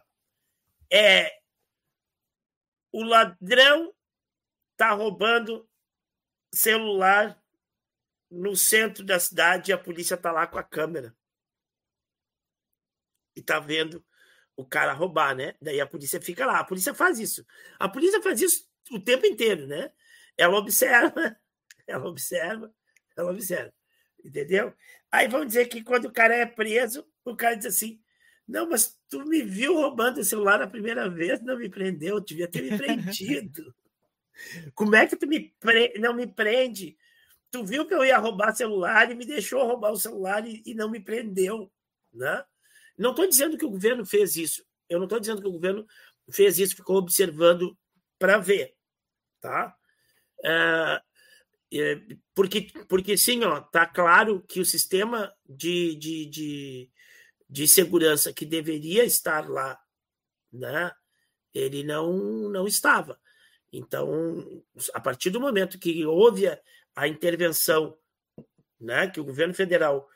[0.92, 1.32] é
[2.92, 3.94] o ladrão
[4.76, 5.70] tá roubando
[6.54, 7.42] celular
[8.30, 11.16] no centro da cidade e a polícia tá lá com a câmera.
[13.36, 14.04] E tá vendo
[14.62, 15.56] o cara roubar, né?
[15.62, 16.60] Daí a polícia fica lá.
[16.60, 17.46] A polícia faz isso.
[17.80, 19.92] A polícia faz isso o tempo inteiro, né?
[20.38, 21.36] Ela observa,
[21.88, 22.74] ela observa,
[23.16, 23.74] ela observa.
[24.24, 24.74] Entendeu?
[25.12, 28.00] Aí vamos dizer que quando o cara é preso, o cara diz assim:
[28.48, 32.48] Não, mas tu me viu roubando o celular a primeira vez, não me prendeu, devia
[32.48, 33.74] ter me prendido.
[34.74, 35.94] Como é que tu me pre...
[36.00, 36.98] não me prende?
[37.52, 40.74] tu viu que eu ia roubar celular e me deixou roubar o celular e, e
[40.74, 41.70] não me prendeu,
[42.14, 42.44] né?
[42.98, 44.66] Não estou dizendo que o governo fez isso.
[44.90, 45.86] Eu não estou dizendo que o governo
[46.32, 47.78] fez isso, ficou observando
[48.20, 48.76] para ver,
[49.40, 49.76] tá?
[50.44, 51.02] É,
[51.74, 52.02] é,
[52.36, 56.92] porque, porque sim, ó, tá claro que o sistema de, de, de,
[57.50, 59.80] de segurança que deveria estar lá,
[60.52, 60.92] né?
[61.54, 63.20] Ele não não estava.
[63.72, 66.46] Então, a partir do momento que houve
[66.96, 67.98] a intervenção,
[68.80, 70.10] né, que o governo federal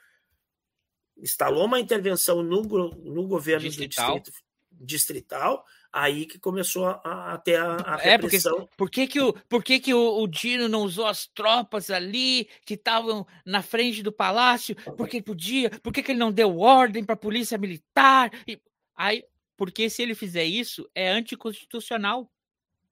[1.18, 4.16] instalou uma intervenção no, no governo distrital.
[4.16, 4.46] do distrito
[4.78, 8.38] distrital, aí que começou a, a ter a, a é, porque
[8.76, 12.50] por que que o por que que o, o Dino não usou as tropas ali
[12.66, 14.76] que estavam na frente do palácio?
[14.98, 15.70] Porque podia?
[15.70, 18.32] Por que, que ele não deu ordem para a polícia militar?
[18.48, 18.60] E,
[18.96, 19.24] aí,
[19.56, 22.30] porque se ele fizer isso é anticonstitucional.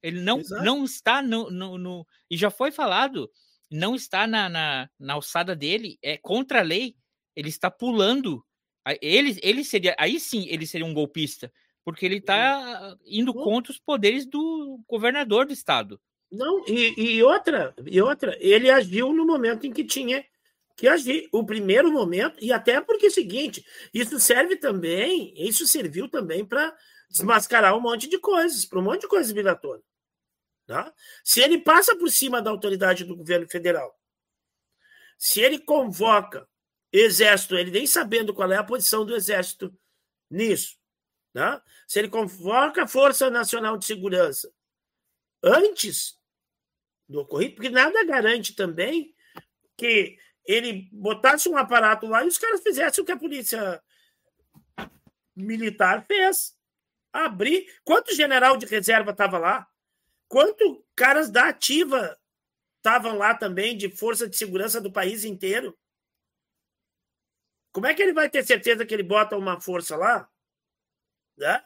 [0.02, 3.32] Ele não, não está no, no, no, E já foi falado
[3.72, 6.96] não está na, na, na alçada dele, é contra a lei,
[7.36, 8.44] ele está pulando.
[9.02, 11.52] Ele, ele seria, aí sim, ele seria um golpista,
[11.86, 16.00] porque ele está indo contra os poderes do governador do estado.
[16.32, 20.26] Não, e, e, outra, e outra, ele agiu no momento em que tinha
[20.76, 25.68] que agir, o primeiro momento, e até porque é o seguinte, isso serve também, isso
[25.68, 26.76] serviu também para
[27.10, 29.86] desmascarar um monte de coisas, para um monte de coisas migratórias.
[30.66, 30.92] Tá?
[31.24, 33.96] Se ele passa por cima da autoridade do governo federal,
[35.18, 36.48] se ele convoca
[36.94, 39.76] exército, ele nem sabendo qual é a posição do exército
[40.30, 40.78] nisso,
[41.34, 41.64] tá?
[41.88, 44.52] se ele convoca a Força Nacional de Segurança
[45.44, 46.20] antes
[47.10, 49.14] do ocorrido, porque nada garante também
[49.78, 53.82] que ele botasse um aparato lá e os caras fizessem o que a polícia
[55.36, 56.56] militar fez.
[57.12, 57.68] Abrir.
[57.84, 59.68] Quanto general de reserva estava lá?
[60.28, 62.18] Quanto caras da ativa
[62.78, 65.78] estavam lá também, de força de segurança do país inteiro?
[67.74, 70.30] Como é que ele vai ter certeza que ele bota uma força lá?
[71.38, 71.62] Né?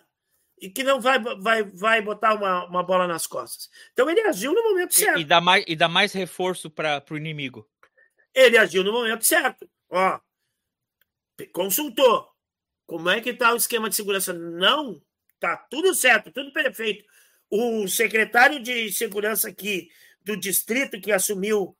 [0.60, 3.70] E que não vai, vai, vai botar uma, uma bola nas costas.
[3.94, 5.20] Então ele agiu no momento certo.
[5.20, 7.70] E, e dá, mais, e dá mais reforço para o inimigo.
[8.34, 9.70] Ele agiu no momento certo.
[9.90, 10.20] Ó,
[11.54, 12.28] consultou.
[12.88, 14.34] Como é que está o esquema de segurança?
[14.34, 15.00] Não,
[15.40, 17.06] tá tudo certo, tudo perfeito
[17.50, 19.90] o secretário de segurança aqui
[20.22, 21.78] do distrito que assumiu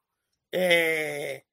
[0.52, 1.44] é,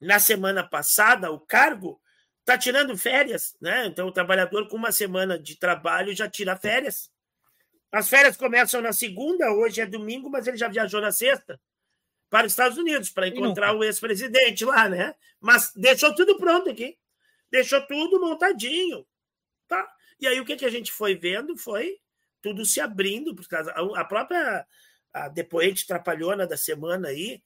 [0.00, 2.00] na semana passada o cargo
[2.44, 3.86] está tirando férias, né?
[3.86, 7.10] Então o trabalhador com uma semana de trabalho já tira férias.
[7.90, 11.58] As férias começam na segunda, hoje é domingo, mas ele já viajou na sexta
[12.28, 15.14] para os Estados Unidos para encontrar o ex-presidente lá, né?
[15.40, 16.98] Mas deixou tudo pronto aqui,
[17.50, 19.06] deixou tudo montadinho,
[19.66, 19.88] tá?
[20.20, 21.98] E aí o que, que a gente foi vendo foi
[22.42, 24.66] tudo se abrindo, por causa a própria
[25.14, 27.40] a depoente trapalhona da semana aí,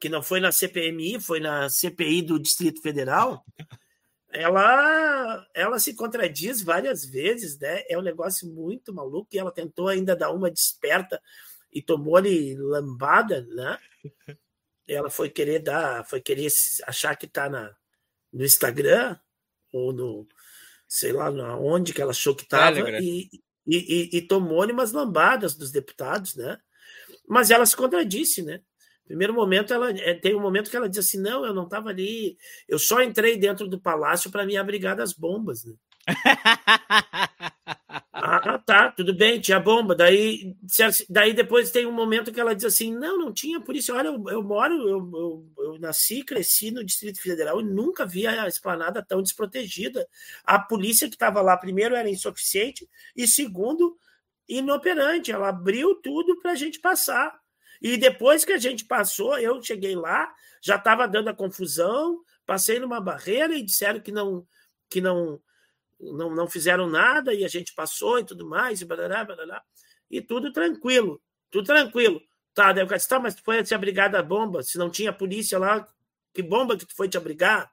[0.00, 3.44] que não foi na CPMI, foi na CPI do Distrito Federal,
[4.32, 7.82] ela ela se contradiz várias vezes, né?
[7.88, 11.20] É um negócio muito maluco e ela tentou ainda dar uma desperta
[11.72, 13.78] e tomou ali lambada, né?
[14.88, 16.48] Ela foi querer dar, foi querer
[16.84, 17.72] achar que tá na
[18.32, 19.16] no Instagram
[19.72, 20.28] ou no
[20.88, 23.30] sei lá onde que ela achou que estava e,
[23.64, 26.58] e, e, e tomou umas lambadas dos deputados, né?
[27.28, 28.60] Mas ela se contradisse, né?
[29.10, 31.88] Primeiro momento, ela é, tem um momento que ela diz assim: não, eu não estava
[31.88, 32.38] ali,
[32.68, 35.64] eu só entrei dentro do palácio para me abrigar das bombas.
[35.64, 35.74] Né?
[38.12, 39.96] ah, tá, tudo bem, tinha bomba.
[39.96, 40.54] Daí,
[41.08, 43.92] daí depois tem um momento que ela diz assim: não, não tinha por isso.
[43.92, 48.28] Olha, eu, eu moro, eu, eu, eu, nasci, cresci no Distrito Federal e nunca vi
[48.28, 50.06] a esplanada tão desprotegida.
[50.44, 53.98] A polícia que estava lá, primeiro, era insuficiente, e segundo,
[54.48, 55.32] inoperante.
[55.32, 57.39] Ela abriu tudo para a gente passar.
[57.80, 62.78] E depois que a gente passou, eu cheguei lá, já estava dando a confusão, passei
[62.78, 64.46] numa barreira e disseram que não
[64.88, 65.40] que não
[66.00, 69.62] não, não fizeram nada e a gente passou e tudo mais, e, barará, barará,
[70.10, 71.20] e tudo tranquilo,
[71.50, 72.20] tudo tranquilo.
[72.54, 74.90] Tá, daí o cara disse, tá, mas tu foi te abrigar da bomba, se não
[74.90, 75.86] tinha polícia lá,
[76.32, 77.70] que bomba que tu foi te abrigar?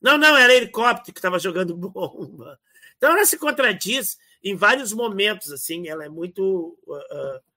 [0.00, 2.58] Não, não, era helicóptero que estava jogando bomba.
[2.96, 6.78] Então ela se contradiz em vários momentos, assim, ela é muito.
[6.86, 7.49] Uh, uh...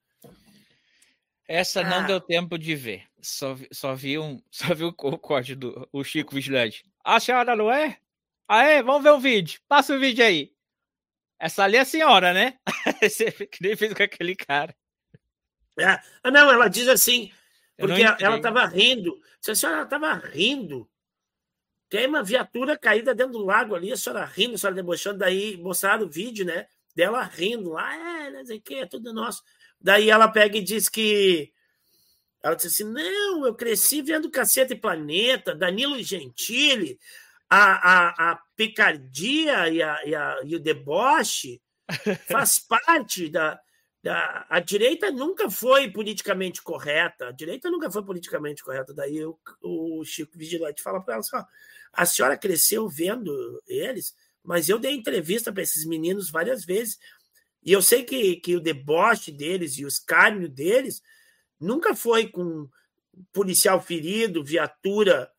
[1.48, 2.02] Essa não ah.
[2.02, 3.04] deu tempo de ver.
[3.22, 6.86] Só, só vi um, só vi o, o código do o Chico Vigilante.
[7.04, 7.98] A senhora não é?
[8.48, 9.60] Aê, vamos ver o vídeo.
[9.68, 10.54] Passa o vídeo aí.
[11.40, 12.58] Essa ali é a senhora, né?
[13.02, 14.76] Você que nem fez com aquele cara.
[15.80, 16.00] É.
[16.24, 17.32] Ah, não, ela diz assim,
[17.78, 19.20] porque ela estava rindo.
[19.42, 20.90] Se a senhora estava rindo,
[21.90, 25.58] tem uma viatura caída dentro do lago ali, a senhora rindo, a senhora debochando, daí
[25.58, 26.68] mostraram o vídeo, né?
[26.96, 29.44] Dela rindo lá, é, não sei o que, é tudo nosso.
[29.84, 31.52] Daí ela pega e diz que.
[32.42, 36.98] Ela disse assim: não, eu cresci vendo Caceta e Planeta, Danilo Gentili,
[37.50, 41.62] a, a, a picardia e, a, e, a, e o deboche
[42.32, 43.60] faz parte da,
[44.02, 44.46] da.
[44.50, 47.28] A direita nunca foi politicamente correta.
[47.28, 48.94] A direita nunca foi politicamente correta.
[48.94, 51.44] Daí o, o Chico Vigilante fala para ela assim: ó,
[51.92, 56.98] a senhora cresceu vendo eles, mas eu dei entrevista para esses meninos várias vezes.
[57.66, 61.02] E eu sei que, que o deboche deles e o escárnio deles
[61.60, 62.68] nunca foi com
[63.32, 65.32] policial ferido, viatura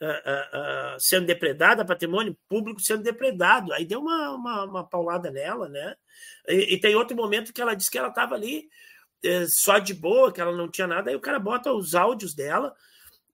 [0.00, 3.72] uh, uh, sendo depredada, patrimônio público sendo depredado.
[3.72, 5.96] Aí deu uma, uma, uma paulada nela, né?
[6.48, 8.68] E, e, tem outro momento que ela disse que ela estava ali
[9.22, 12.34] eh, só de boa, que ela não tinha nada, aí o cara bota os áudios
[12.34, 12.74] dela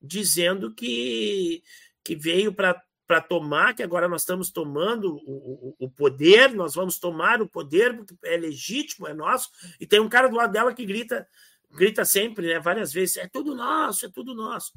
[0.01, 1.63] dizendo que,
[2.05, 6.75] que veio para para tomar, que agora nós estamos tomando o, o, o, poder, nós
[6.75, 9.49] vamos tomar o poder, porque é legítimo, é nosso,
[9.81, 11.27] e tem um cara do lado dela que grita,
[11.71, 14.75] grita sempre, né, várias vezes, é tudo nosso, é tudo nosso.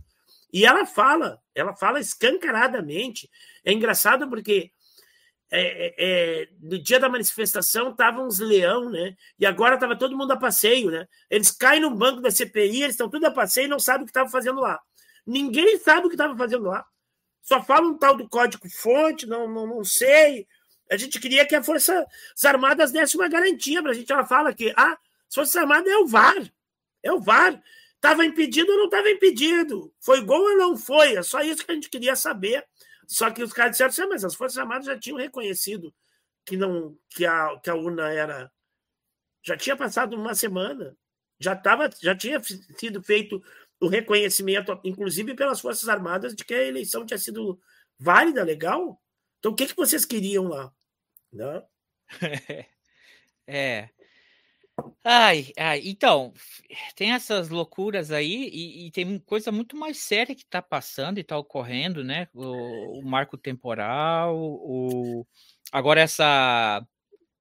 [0.53, 3.29] E ela fala, ela fala escancaradamente.
[3.63, 4.71] É engraçado porque
[5.49, 9.15] é, é, é no dia da manifestação estavam uns leão, né?
[9.39, 11.07] E agora estava todo mundo a passeio, né?
[11.29, 14.05] Eles caem no banco da CPI, eles estão tudo a passeio e não sabem o
[14.05, 14.77] que estavam fazendo lá.
[15.25, 16.85] Ninguém sabe o que estava fazendo lá.
[17.41, 20.47] Só fala um tal do código-fonte, não, não, não sei.
[20.89, 22.05] A gente queria que as Forças
[22.43, 24.11] Armadas desse uma garantia para a gente.
[24.11, 26.53] Ela fala que ah, as Forças Armadas é o VAR.
[27.01, 27.61] É o VAR.
[27.95, 29.93] Estava impedido ou não estava impedido?
[29.99, 31.15] Foi gol ou não foi?
[31.15, 32.65] É só isso que a gente queria saber.
[33.07, 35.93] Só que os caras disseram assim, ah, mas as Forças Armadas já tinham reconhecido
[36.45, 38.51] que não que a, que a urna era.
[39.43, 40.95] Já tinha passado uma semana.
[41.39, 43.43] Já, tava, já tinha sido feito
[43.81, 47.59] o reconhecimento, inclusive pelas Forças Armadas, de que a eleição tinha sido
[47.97, 49.01] válida, legal.
[49.39, 50.71] Então, o que, que vocês queriam lá?
[51.33, 51.65] Não?
[53.47, 53.89] é.
[55.03, 56.33] Ai, ai, então,
[56.95, 61.21] tem essas loucuras aí e, e tem coisa muito mais séria que está passando e
[61.21, 62.27] está ocorrendo, né?
[62.33, 65.25] O, o, marco temporal, o
[65.71, 66.85] agora essa,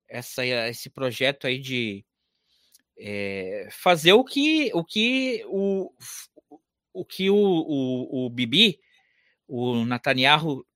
[0.09, 2.05] essa esse projeto aí de
[2.99, 5.93] é, fazer o que o que o,
[6.93, 8.81] o que o, o, o Bibi,
[9.47, 10.67] o Netanyahu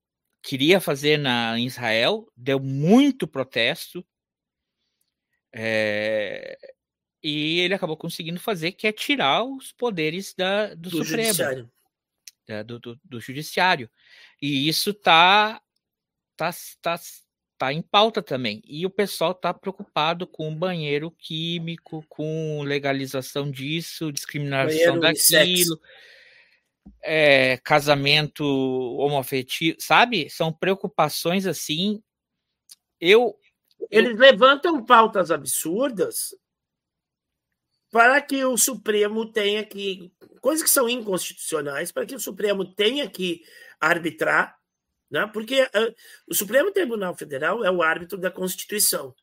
[0.42, 4.06] queria fazer na em Israel, deu muito protesto,
[5.52, 6.58] é,
[7.22, 11.72] e ele acabou conseguindo fazer, que é tirar os poderes da, do, do Supremo, judiciário.
[12.46, 13.90] Da, do, do, do, judiciário.
[14.42, 15.62] E isso tá,
[16.36, 16.50] tá,
[16.82, 17.00] tá,
[17.64, 18.62] tá em pauta também.
[18.66, 25.80] E o pessoal tá preocupado com banheiro químico, com legalização disso, discriminação banheiro daquilo.
[27.02, 30.28] É, casamento homoafetivo, sabe?
[30.28, 32.02] São preocupações assim.
[33.00, 33.38] Eu
[33.90, 36.34] eles levantam pautas absurdas
[37.90, 40.12] para que o Supremo tenha que.
[40.40, 43.42] coisas que são inconstitucionais, para que o Supremo tenha que
[43.80, 44.58] arbitrar,
[45.10, 45.26] né?
[45.32, 45.94] porque uh,
[46.28, 49.14] o Supremo Tribunal Federal é o árbitro da Constituição,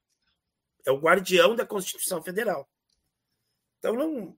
[0.85, 2.69] é o guardião da Constituição Federal.
[3.79, 4.37] Então, não,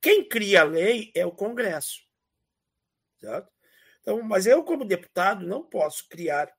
[0.00, 2.00] quem cria a lei é o Congresso.
[3.18, 3.52] Certo?
[4.00, 6.52] Então, mas eu, como deputado, não posso criar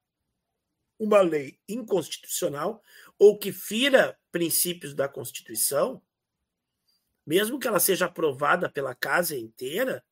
[0.99, 2.83] uma lei inconstitucional
[3.17, 6.01] ou que fira princípios da Constituição,
[7.25, 10.03] mesmo que ela seja aprovada pela casa inteira,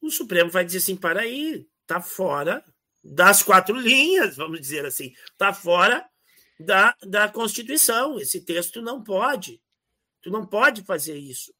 [0.00, 2.62] o Supremo vai dizer assim: para aí, está fora
[3.02, 6.06] das quatro linhas, vamos dizer assim, está fora
[6.60, 8.18] da, da Constituição.
[8.18, 9.62] Esse texto não pode.
[10.20, 11.54] Tu não pode fazer isso.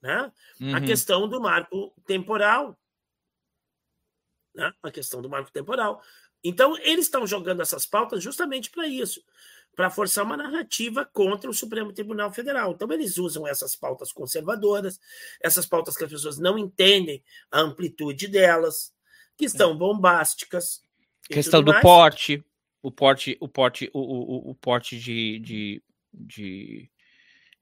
[0.00, 0.32] Né?
[0.58, 0.74] Uhum.
[0.74, 2.78] A questão do marco temporal.
[4.54, 4.72] Né?
[4.82, 6.02] A questão do marco temporal.
[6.42, 9.22] Então, eles estão jogando essas pautas justamente para isso.
[9.76, 12.72] para forçar uma narrativa contra o Supremo Tribunal Federal.
[12.72, 14.98] Então, eles usam essas pautas conservadoras,
[15.40, 18.92] essas pautas que as pessoas não entendem a amplitude delas,
[19.40, 20.82] que estão bombásticas.
[21.26, 21.82] Questão do mais.
[21.82, 22.44] porte,
[22.82, 25.82] o porte, o porte, o, o, o porte de, de,
[26.12, 26.90] de,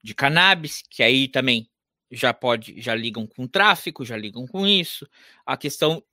[0.03, 1.69] de cannabis, que aí também
[2.11, 5.07] já pode, já ligam com tráfico, já ligam com isso.
[5.45, 6.03] A questão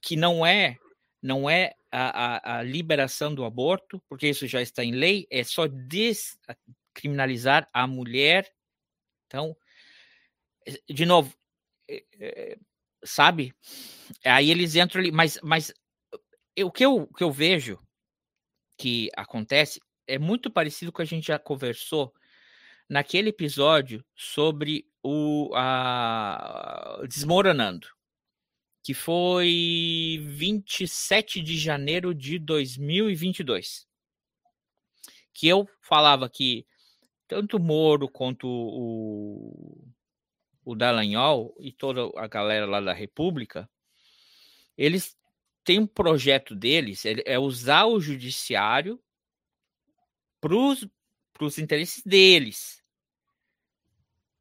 [0.00, 0.78] que não é
[1.20, 5.44] não é a, a, a, liberação do aborto, porque isso já está em lei, é
[5.44, 8.50] só descriminalizar a mulher.
[9.26, 9.56] Então,
[10.88, 11.32] de novo,
[11.88, 12.58] é,
[13.04, 13.54] sabe?
[14.24, 15.72] Aí eles entram ali, mas, mas
[16.60, 17.78] o que eu, que eu vejo
[18.76, 22.12] que acontece é muito parecido com o que a gente já conversou
[22.88, 27.88] naquele episódio sobre o a, Desmoronando
[28.82, 33.86] que foi 27 de janeiro de 2022.
[35.32, 36.66] Que eu falava que
[37.28, 39.86] tanto o Moro quanto o,
[40.64, 43.68] o Dallagnol e toda a galera lá da República,
[44.76, 45.16] eles
[45.64, 49.02] têm um projeto deles, é usar o judiciário
[50.40, 52.82] para os interesses deles,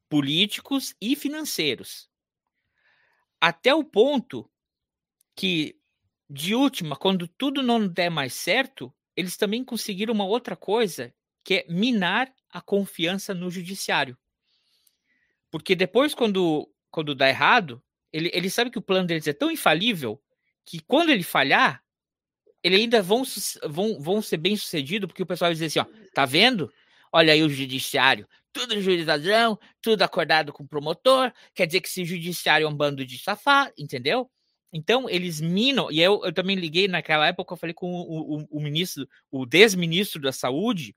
[0.09, 2.11] políticos e financeiros
[3.41, 4.47] até o ponto
[5.35, 5.75] que,
[6.29, 11.11] de última, quando tudo não der mais certo, eles também conseguiram uma outra coisa,
[11.43, 14.15] que é minar a confiança no judiciário.
[15.51, 19.51] Porque depois, quando, quando dá errado, ele, ele sabe que o plano deles é tão
[19.51, 20.19] infalível
[20.65, 21.83] que quando ele falhar,
[22.63, 23.23] ele ainda vão,
[23.67, 26.71] vão, vão ser bem sucedido, porque o pessoal vai dizer assim, ó, tá vendo?
[27.11, 29.05] Olha aí o judiciário, tudo juiz
[29.81, 33.73] tudo acordado com o promotor, quer dizer que esse judiciário é um bando de safado,
[33.77, 34.29] entendeu?
[34.71, 38.47] Então, eles minam, e eu, eu também liguei naquela época, eu falei com o, o,
[38.49, 40.95] o ministro, o desministro da saúde,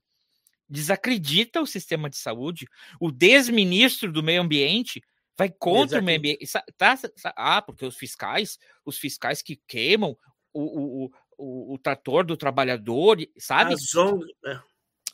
[0.69, 2.67] desacredita o sistema de saúde,
[3.01, 5.03] o desministro do meio ambiente
[5.37, 6.47] vai contra o meio ambiente.
[6.77, 6.99] Tá,
[7.37, 10.17] ah, porque os fiscais, os fiscais que queimam
[10.53, 13.75] o, o, o, o trator do trabalhador, sabe?
[13.75, 14.63] As ONGs, né?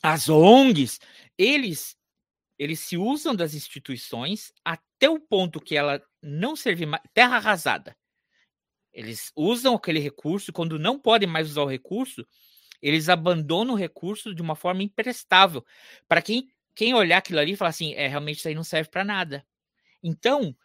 [0.03, 0.99] As ONGs,
[1.37, 1.95] eles
[2.57, 7.01] eles se usam das instituições até o ponto que ela não serve mais.
[7.11, 7.97] Terra arrasada.
[8.93, 12.23] Eles usam aquele recurso, quando não podem mais usar o recurso,
[12.81, 15.65] eles abandonam o recurso de uma forma imprestável.
[16.07, 18.89] Para quem, quem olhar aquilo ali e falar assim, é, realmente isso aí não serve
[18.89, 19.45] para nada.
[20.03, 20.55] Então,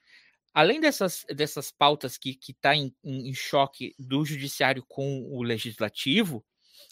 [0.55, 6.45] além dessas, dessas pautas que está em, em, em choque do judiciário com o legislativo,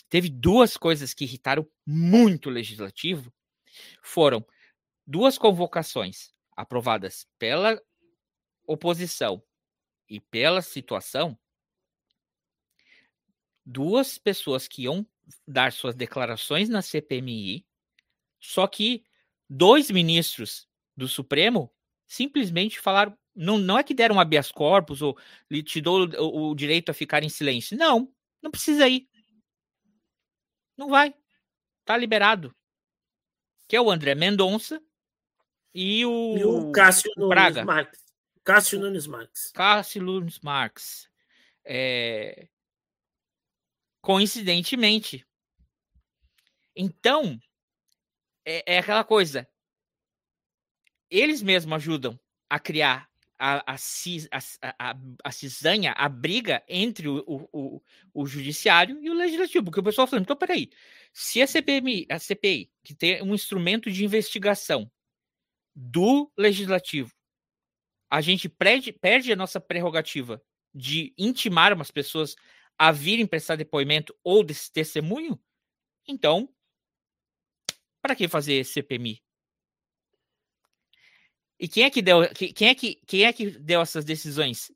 [0.09, 3.33] teve duas coisas que irritaram muito o legislativo.
[4.03, 4.45] Foram
[5.07, 7.81] duas convocações aprovadas pela
[8.67, 9.43] oposição
[10.09, 11.39] e pela situação,
[13.65, 15.07] duas pessoas que iam
[15.47, 17.67] dar suas declarações na CPMI,
[18.41, 19.05] só que
[19.49, 21.73] dois ministros do Supremo
[22.07, 25.19] simplesmente falaram, não, não é que deram habeas corpus ou
[25.65, 27.77] te dou o, o direito a ficar em silêncio.
[27.77, 29.09] Não, não precisa ir.
[30.77, 31.15] Não vai.
[31.85, 32.55] Tá liberado.
[33.67, 34.81] Que é o André Mendonça
[35.75, 37.65] e o, e o Cássio Nunes Praga.
[37.65, 38.05] Marques.
[38.45, 39.51] Cássio Nunes Marques.
[39.53, 41.09] Cássio Nunes Marques.
[41.65, 42.49] É...
[44.05, 45.27] Coincidentemente.
[46.77, 47.41] Então,
[48.45, 49.49] é, é, aquela coisa.
[51.11, 57.25] Eles mesmos ajudam a criar a, a, a, a, a cisanha, a briga entre o,
[57.27, 57.83] o,
[58.13, 59.65] o, judiciário e o legislativo.
[59.65, 60.69] Porque o pessoal falando, então, peraí,
[61.11, 64.91] se a CPMI, a CPI, que tem um instrumento de investigação,
[65.75, 67.11] do legislativo,
[68.11, 70.43] a gente perde, perde a nossa prerrogativa
[70.75, 72.37] de intimar umas pessoas
[72.79, 75.39] a virem prestar depoimento ou desse testemunho,
[76.07, 76.49] então,
[78.03, 79.23] para que fazer CPMI?
[81.59, 84.71] E quem é que deu, quem é que, quem é que deu essas decisões?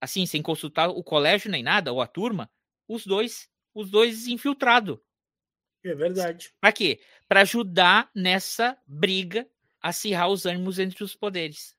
[0.00, 2.50] Assim, sem consultar o colégio nem nada, ou a turma?
[2.86, 4.98] Os dois, os dois infiltrados.
[5.82, 6.52] É verdade.
[6.60, 7.00] Para quê?
[7.28, 9.48] Para ajudar nessa briga
[9.80, 11.76] acirrar os ânimos entre os poderes.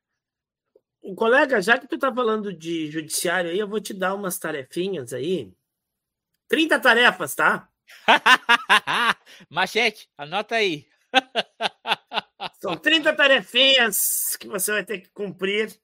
[1.01, 4.37] O colega, já que tu tá falando de judiciário aí, eu vou te dar umas
[4.37, 5.51] tarefinhas aí.
[6.47, 7.69] 30 tarefas, tá?
[9.49, 10.87] Machete, anota aí.
[12.59, 13.97] São 30 tarefinhas
[14.39, 15.79] que você vai ter que cumprir.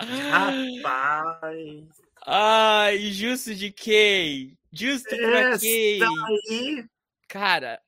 [0.00, 1.88] Rapaz.
[2.26, 4.56] Ai, justo de quem?
[4.72, 6.00] Justo pra quem?
[6.02, 6.86] Aí,
[7.28, 7.82] Cara.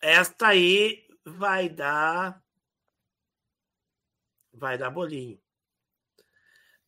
[0.00, 2.42] Esta aí vai dar
[4.52, 5.40] vai dar bolinho.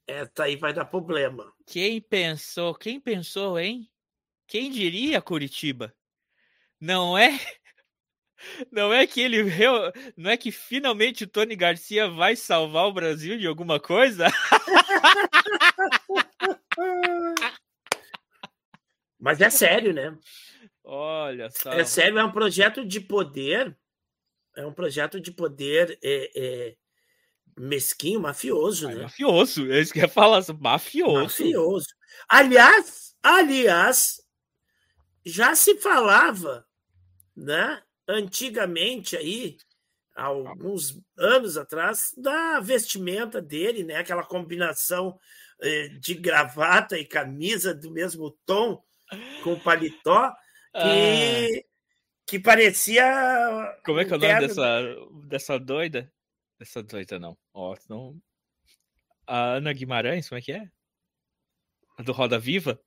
[0.06, 1.52] Essa aí vai dar problema.
[1.66, 2.74] Quem pensou?
[2.74, 3.90] Quem pensou, hein?
[4.46, 5.94] Quem diria Curitiba?
[6.80, 7.30] Não é?
[8.70, 9.42] Não é que ele
[10.18, 14.26] não é que finalmente o Tony Garcia vai salvar o Brasil de alguma coisa?
[19.18, 20.14] Mas é sério, né?
[20.82, 21.72] Olha só.
[21.72, 23.74] É sério, é um projeto de poder.
[24.54, 26.76] É um projeto de poder é, é,
[27.56, 29.02] mesquinho, mafioso, É né?
[29.04, 31.22] mafioso, é isso que eu ia falar, mafioso.
[31.22, 31.86] Mafioso.
[32.28, 34.23] Aliás, aliás,
[35.24, 36.66] já se falava,
[37.36, 37.82] né?
[38.06, 39.56] Antigamente aí,
[40.14, 43.96] há alguns anos atrás, da vestimenta dele, né?
[43.96, 45.18] Aquela combinação
[45.62, 48.82] eh, de gravata e camisa do mesmo tom
[49.42, 50.32] com paletó
[50.74, 51.66] Ah, que,
[52.26, 53.04] que parecia.
[53.84, 54.82] como é que é o nome terno- dessa,
[55.26, 56.12] dessa doida?
[56.58, 57.36] Dessa doida não.
[57.52, 58.20] Ó, não.
[59.26, 60.70] A Ana Guimarães, como é que é?
[61.98, 62.78] A do Roda Viva?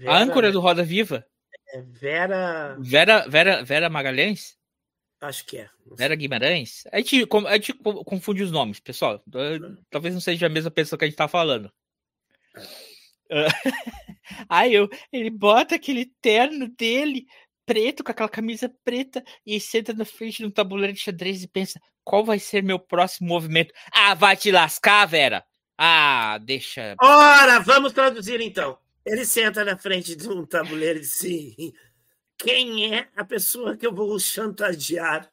[0.00, 1.26] Vera, A âncora do Roda Viva?
[1.68, 2.76] é Vera.
[2.80, 4.56] Vera, Vera, Vera Magalhães?
[5.20, 5.68] Acho que é.
[5.94, 6.84] Vera Guimarães?
[6.90, 9.22] A gente, a gente co- confunde os nomes, pessoal.
[9.90, 11.70] Talvez não seja a mesma pessoa que a gente tá falando.
[13.30, 13.46] Ah,
[14.48, 17.26] Aí eu, ele bota aquele terno dele,
[17.66, 21.48] preto, com aquela camisa preta, e senta na frente de um tabuleiro de xadrez e
[21.48, 23.74] pensa: qual vai ser meu próximo movimento?
[23.92, 25.44] Ah, vai te lascar, Vera!
[25.76, 26.94] Ah, deixa.
[27.00, 28.78] Ora, vamos traduzir então.
[29.04, 31.72] Ele senta na frente de um tabuleiro e diz assim:
[32.36, 35.30] quem é a pessoa que eu vou chantagear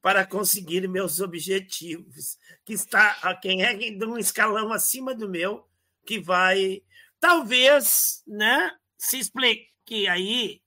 [0.00, 2.38] para conseguir meus objetivos?
[2.64, 5.68] Que está quem é de um escalão acima do meu
[6.04, 6.82] que vai
[7.18, 10.60] talvez, né, se explique aí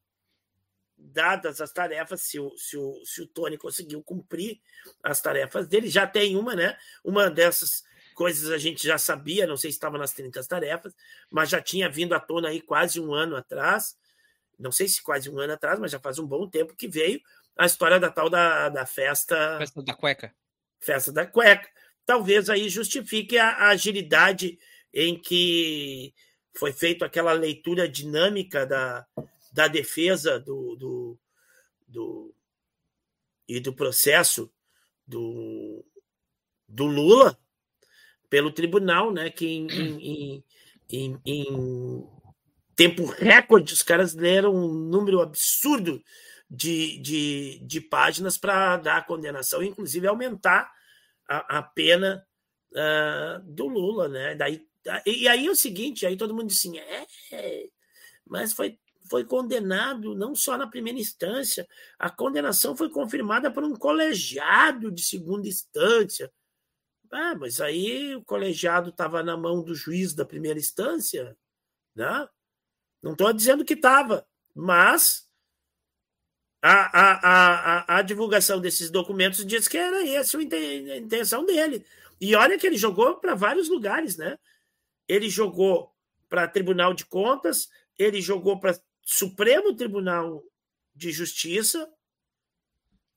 [0.98, 4.60] dadas as tarefas, se o, se o, se o Tony conseguiu cumprir
[5.04, 6.76] as tarefas dele, já tem uma, né?
[7.04, 7.84] Uma dessas
[8.18, 10.96] coisas a gente já sabia, não sei se estava nas 30 tarefas,
[11.30, 13.96] mas já tinha vindo à tona aí quase um ano atrás,
[14.58, 17.22] não sei se quase um ano atrás, mas já faz um bom tempo que veio
[17.56, 20.36] a história da tal da, da festa, Festa da cueca.
[20.80, 21.70] festa da cueca.
[22.08, 24.58] Talvez aí justifique a, a agilidade
[24.92, 26.12] em que
[26.58, 29.06] foi feita aquela leitura dinâmica da,
[29.52, 31.20] da defesa do, do,
[31.88, 32.36] do
[33.48, 34.52] e do processo
[35.06, 35.86] do,
[36.68, 37.40] do Lula
[38.30, 39.30] pelo tribunal, né?
[39.30, 40.44] Que em, em,
[40.90, 42.08] em, em
[42.76, 46.02] tempo recorde os caras leram um número absurdo
[46.50, 50.72] de, de, de páginas para dar a condenação, inclusive aumentar
[51.28, 52.26] a, a pena
[52.72, 54.36] uh, do Lula, né?
[54.36, 54.66] Daí,
[55.06, 57.06] e aí é o seguinte, aí todo mundo diz assim, é
[58.26, 58.78] mas foi
[59.10, 61.66] foi condenado não só na primeira instância,
[61.98, 66.30] a condenação foi confirmada por um colegiado de segunda instância.
[67.12, 71.38] Ah, mas aí o colegiado estava na mão do juiz da primeira instância,
[71.96, 72.28] né?
[73.02, 75.28] Não estou dizendo que estava, mas
[76.62, 81.86] a, a, a, a, divulgação desses documentos diz que era essa a intenção dele.
[82.20, 84.38] E olha que ele jogou para vários lugares, né?
[85.08, 85.94] Ele jogou
[86.28, 90.44] para Tribunal de Contas, ele jogou para Supremo Tribunal
[90.94, 91.90] de Justiça,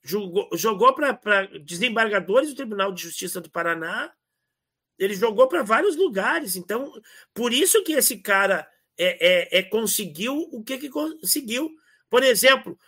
[0.03, 4.13] jogou, jogou para desembargadores do Tribunal de Justiça do Paraná,
[4.99, 6.57] ele jogou para vários lugares.
[6.57, 6.93] Então,
[7.33, 11.71] por isso que esse cara é, é, é conseguiu o que, que conseguiu.
[12.09, 12.79] Por exemplo,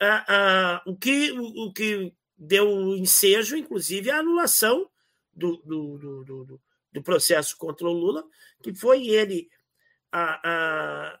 [0.00, 0.34] a,
[0.76, 4.90] a, o, que, o, o, que deu ensejo, inclusive, a anulação
[5.32, 6.60] do, do, do, do,
[6.92, 8.24] do processo contra o Lula,
[8.62, 9.48] que foi ele
[10.12, 11.20] a, a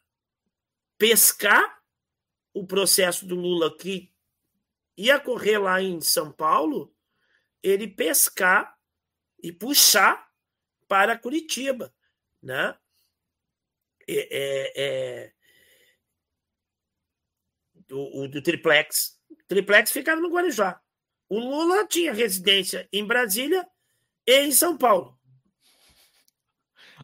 [0.98, 1.82] pescar
[2.52, 4.13] o processo do Lula que
[4.96, 6.94] ia correr lá em São Paulo,
[7.62, 8.76] ele pescar
[9.42, 10.28] e puxar
[10.88, 11.94] para Curitiba,
[12.42, 12.76] né?
[14.06, 15.32] É, é, é...
[17.86, 19.20] Do, o, do triplex.
[19.30, 20.80] O triplex ficava no Guarujá.
[21.28, 23.66] O Lula tinha residência em Brasília
[24.26, 25.18] e em São Paulo.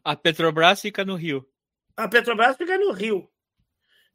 [0.04, 1.46] A Petrobras fica no Rio.
[1.96, 3.30] A Petrobras fica no Rio.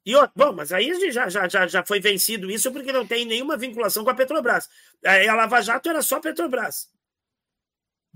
[0.05, 3.57] E, bom, mas aí já, já, já, já foi vencido isso porque não tem nenhuma
[3.57, 4.69] vinculação com a Petrobras.
[5.03, 6.89] A Lava Jato era só Petrobras.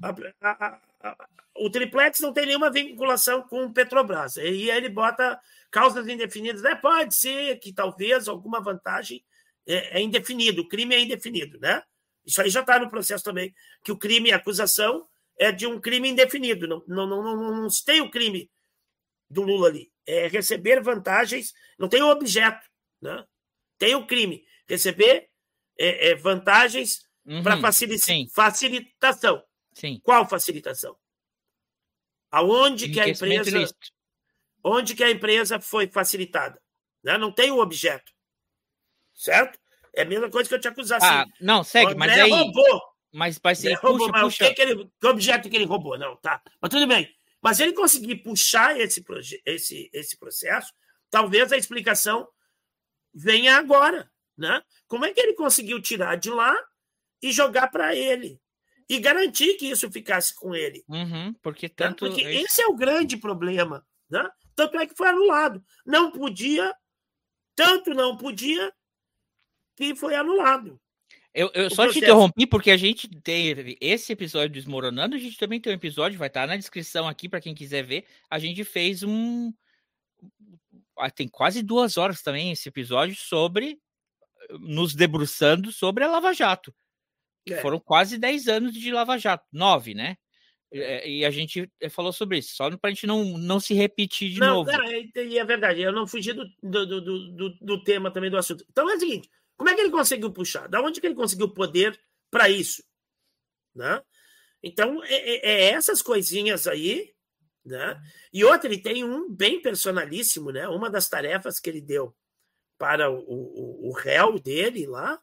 [0.01, 4.37] A, a, a, o triplex não tem nenhuma vinculação com Petrobras.
[4.37, 5.39] E aí ele bota
[5.71, 6.63] causas indefinidas.
[6.63, 9.23] É, pode ser que talvez alguma vantagem
[9.67, 11.83] é, é indefinido, o crime é indefinido, né?
[12.25, 15.79] Isso aí já está no processo também, que o crime e acusação é de um
[15.79, 16.67] crime indefinido.
[16.67, 18.49] Não, não, não, não, não tem o crime
[19.29, 19.91] do Lula ali.
[20.05, 22.65] É receber vantagens, não tem o objeto,
[23.01, 23.25] né?
[23.77, 24.43] tem o crime.
[24.67, 25.29] Receber
[25.77, 28.27] é, é, vantagens Uhum, para facili sim.
[28.33, 29.43] facilitação.
[29.75, 29.99] Sim.
[30.03, 30.97] Qual facilitação?
[32.31, 33.75] Aonde que a empresa,
[34.63, 36.59] onde que a empresa foi facilitada?
[37.03, 37.19] Né?
[37.19, 38.11] Não tem o objeto.
[39.13, 39.59] certo?
[39.93, 41.07] É a mesma coisa que eu te acusar assim.
[41.07, 42.29] Ah, não, segue, mas aí.
[42.31, 42.81] roubou.
[43.11, 43.73] Mas ser.
[43.73, 44.47] André roubou, Puxa, mas o puxa.
[44.47, 45.97] que, que, ele, que objeto que ele roubou?
[45.97, 46.41] Não, tá.
[46.61, 47.15] Mas tudo bem.
[47.41, 49.03] Mas ele conseguir puxar esse,
[49.45, 50.73] esse, esse processo,
[51.09, 52.27] talvez a explicação
[53.13, 54.09] venha agora.
[54.37, 54.61] Né?
[54.87, 56.55] Como é que ele conseguiu tirar de lá
[57.21, 58.39] e jogar para ele?
[58.87, 60.83] E garantir que isso ficasse com ele.
[60.87, 61.73] Uhum, porque né?
[61.75, 62.05] tanto.
[62.05, 63.85] Porque esse é o grande problema.
[64.09, 64.27] Né?
[64.55, 65.63] Tanto é que foi anulado.
[65.85, 66.73] Não podia,
[67.55, 68.73] tanto não podia,
[69.75, 70.81] que foi anulado.
[71.33, 71.99] Eu, eu só te processo.
[71.99, 76.27] interrompi porque a gente teve esse episódio Desmoronando, a gente também tem um episódio, vai
[76.27, 78.05] estar na descrição aqui para quem quiser ver.
[78.29, 79.53] A gente fez um.
[80.97, 83.79] ah, Tem quase duas horas também esse episódio sobre.
[84.59, 86.73] Nos debruçando sobre a Lava Jato.
[87.47, 87.61] É.
[87.61, 90.17] Foram quase 10 anos de Lava Jato, nove, né?
[90.71, 93.73] É, E a gente eh, falou sobre isso, só para a gente não, não se
[93.73, 94.71] repetir de não, novo.
[94.71, 97.01] não, é, e é verdade, eu não fugi do, do, do,
[97.31, 98.63] do, do tema também do assunto.
[98.69, 99.29] Então é o seguinte:
[99.59, 100.69] como é que ele conseguiu puxar?
[100.69, 101.99] Da onde que ele conseguiu poder
[102.31, 102.81] para isso?
[103.75, 104.01] Né?
[104.63, 107.13] Então, é, é- é essas coisinhas aí,
[107.65, 108.01] né?
[108.31, 110.65] E outra, ele tem um bem personalíssimo, né?
[110.69, 112.15] Uma das tarefas que ele deu
[112.77, 115.21] para o, o, o réu dele lá,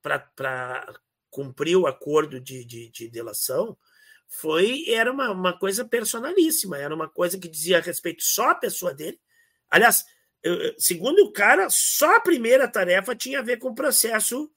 [0.00, 0.98] para
[1.28, 3.76] cumprir o acordo de, de, de delação,
[4.26, 8.54] foi era uma, uma coisa personalíssima, era uma coisa que dizia a respeito só à
[8.54, 9.20] pessoa dele.
[9.70, 10.02] Aliás,
[10.78, 14.50] segundo o cara, só a primeira tarefa tinha a ver com o processo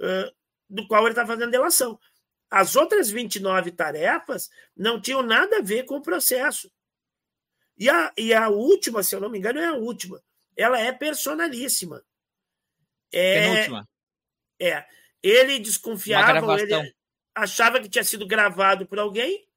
[0.00, 0.30] ãh,
[0.68, 1.98] do qual ele está fazendo delação.
[2.50, 6.70] As outras 29 tarefas não tinham nada a ver com o processo.
[7.76, 10.22] E a, e a última, se eu não me engano, é a última.
[10.56, 12.04] Ela é personalíssima.
[13.12, 13.88] É, Penúltima.
[14.60, 14.84] é.
[15.22, 16.94] Ele desconfiava, ele
[17.34, 19.48] achava que tinha sido gravado por alguém.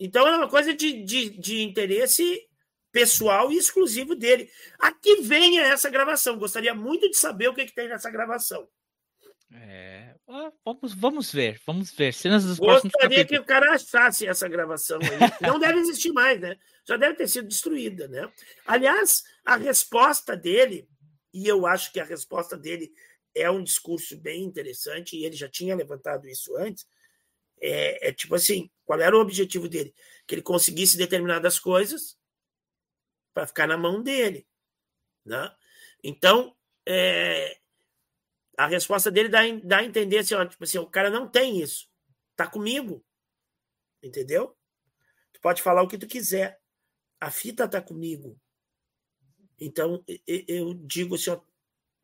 [0.00, 2.47] Então era uma coisa de, de, de interesse
[2.90, 4.50] pessoal e exclusivo dele.
[4.78, 6.38] Aqui venha essa gravação.
[6.38, 8.68] Gostaria muito de saber o que, que tem nessa gravação.
[9.50, 10.14] É,
[10.62, 12.12] vamos, vamos ver, vamos ver.
[12.12, 15.48] Cenas dos Gostaria que o cara achasse essa gravação aí.
[15.48, 16.58] Não deve existir mais, né?
[16.86, 18.30] Já deve ter sido destruída, né?
[18.66, 20.86] Aliás, a resposta dele,
[21.32, 22.92] e eu acho que a resposta dele
[23.34, 26.86] é um discurso bem interessante, e ele já tinha levantado isso antes,
[27.60, 29.94] é, é tipo assim, qual era o objetivo dele?
[30.26, 32.17] Que ele conseguisse determinadas coisas
[33.38, 34.44] para ficar na mão dele,
[35.24, 35.54] né?
[36.02, 37.60] Então, é,
[38.56, 41.60] a resposta dele dá, dá a entender assim, ó, tipo assim, o cara não tem
[41.60, 41.88] isso.
[42.34, 43.04] Tá comigo.
[44.02, 44.58] Entendeu?
[45.32, 46.60] Tu pode falar o que tu quiser.
[47.20, 48.36] A fita tá comigo.
[49.60, 51.40] Então, eu digo assim, ó,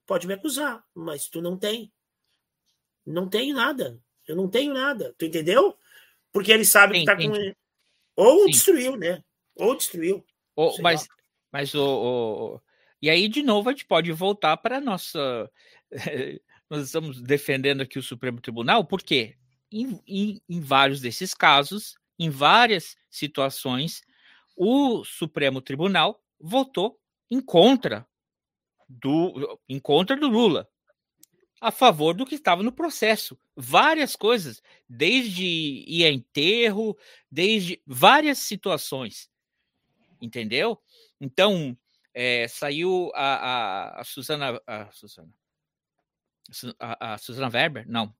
[0.07, 1.93] pode me acusar, mas tu não tem.
[3.05, 4.01] Não tenho nada.
[4.24, 5.12] Eu não tenho nada.
[5.18, 5.76] Tu entendeu?
[6.30, 7.57] Porque ele sabe Sim, que tá com ele.
[8.14, 8.51] Ou Sim.
[8.53, 9.24] destruiu, né?
[9.57, 10.24] Ou destruiu.
[10.57, 11.09] Sei mas
[11.55, 12.61] mas o, o-
[13.00, 15.48] E aí, de novo, a gente pode voltar para nossa.
[16.68, 19.36] Nós estamos defendendo aqui o Supremo Tribunal, porque
[19.70, 24.02] em, em, em vários desses casos, em várias situações,
[24.57, 26.98] o Supremo Tribunal votou
[27.30, 28.05] em contra
[28.88, 30.68] do, em contra do Lula,
[31.61, 33.38] a favor do que estava no processo.
[33.57, 36.96] Várias coisas, desde ir a enterro,
[37.30, 39.30] desde várias situações.
[40.20, 40.80] Entendeu?
[41.21, 41.77] Então,
[42.12, 44.61] é, saiu a, a, a Suzana.
[44.67, 45.33] A Suzana.
[46.79, 47.89] A, a Suzana Weber?
[47.89, 48.15] Não.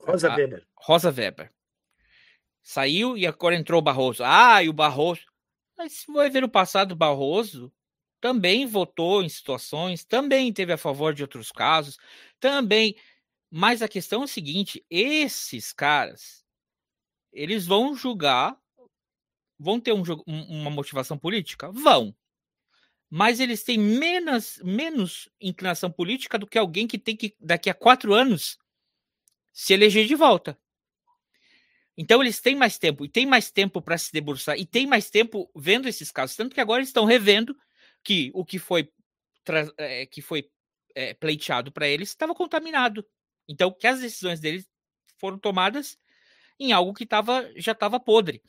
[0.00, 0.66] Rosa Ah, Weber.
[0.76, 1.52] Rosa Weber.
[2.62, 4.22] Saiu e agora entrou o Barroso.
[4.24, 5.26] Ah, e o Barroso.
[5.76, 7.72] Mas se vai ver no passado, o Barroso
[8.20, 11.98] também votou em situações, também teve a favor de outros casos,
[12.40, 12.96] também.
[13.50, 16.44] Mas a questão é o seguinte: esses caras,
[17.32, 18.58] eles vão julgar,
[19.58, 21.70] vão ter um, um- uma motivação política?
[21.72, 22.14] Vão.
[23.10, 27.74] Mas eles têm menos, menos inclinação política do que alguém que tem que, daqui a
[27.74, 28.58] quatro anos,
[29.52, 30.58] se eleger de volta.
[31.96, 35.10] Então eles têm mais tempo, e tem mais tempo para se debruçar, e tem mais
[35.10, 36.36] tempo vendo esses casos.
[36.36, 37.56] Tanto que agora eles estão revendo
[38.02, 38.88] que o que foi,
[39.78, 40.48] eh, que foi
[40.94, 43.06] eh, pleiteado para eles estava contaminado.
[43.48, 44.66] Então, que as decisões deles
[45.18, 45.96] foram tomadas
[46.60, 48.42] em algo que tava, já estava podre.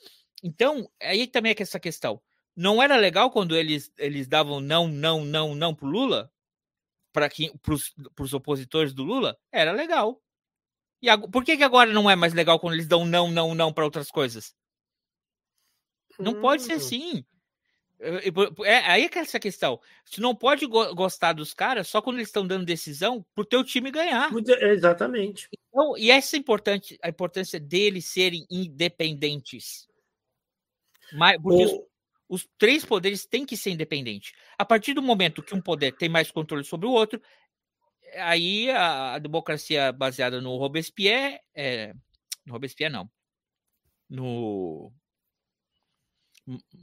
[0.44, 2.22] Então, aí também é que essa questão.
[2.56, 6.32] Não era legal quando eles, eles davam não, não, não, não pro Lula?
[7.12, 7.30] Para
[8.20, 9.38] os opositores do Lula?
[9.52, 10.22] Era legal.
[11.02, 13.72] E por que, que agora não é mais legal quando eles dão não, não, não
[13.74, 14.56] para outras coisas?
[16.20, 16.78] Não pode ser Hum.
[16.78, 17.26] assim.
[18.00, 19.80] É, é- é- aí é que é essa questão.
[20.04, 23.64] Você não pode go- gostar dos caras só quando eles estão dando decisão pro teu
[23.64, 24.30] time ganhar.
[24.62, 25.48] Exatamente.
[25.70, 29.88] Então, e essa é importante, a importância deles serem independentes.
[31.14, 31.88] Mas, porque os, O-
[32.28, 34.34] Os três poderes têm que ser independentes.
[34.58, 37.22] A partir do momento que um poder tem mais controle sobre o outro,
[38.18, 41.94] aí a, a democracia baseada no Robespierre, é,
[42.46, 43.10] no Robespierre não,
[44.10, 44.92] no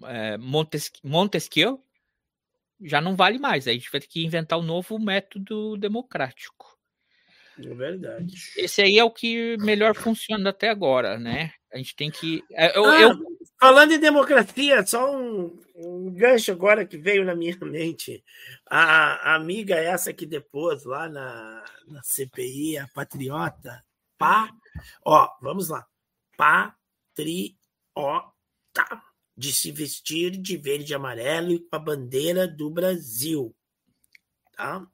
[0.04, 1.84] é, Montesquieu, Montesquieu
[2.80, 3.66] já não vale mais.
[3.66, 6.78] Aí a gente vai ter que inventar um novo método democrático.
[7.58, 8.34] É verdade.
[8.56, 11.52] Esse aí é o que melhor funciona até agora, né?
[11.72, 12.44] A gente tem que.
[12.50, 17.32] é, Eu, Ah, eu- Falando em democracia, só um, um gancho agora que veio na
[17.32, 18.24] minha mente.
[18.66, 23.84] A, a amiga essa que depois lá na, na CPI, a patriota,
[24.18, 24.50] pá,
[25.04, 25.86] ó, vamos lá.
[26.36, 27.52] Patriota
[29.36, 33.54] de se vestir de verde e amarelo e com a bandeira do Brasil.
[34.56, 34.84] Tá?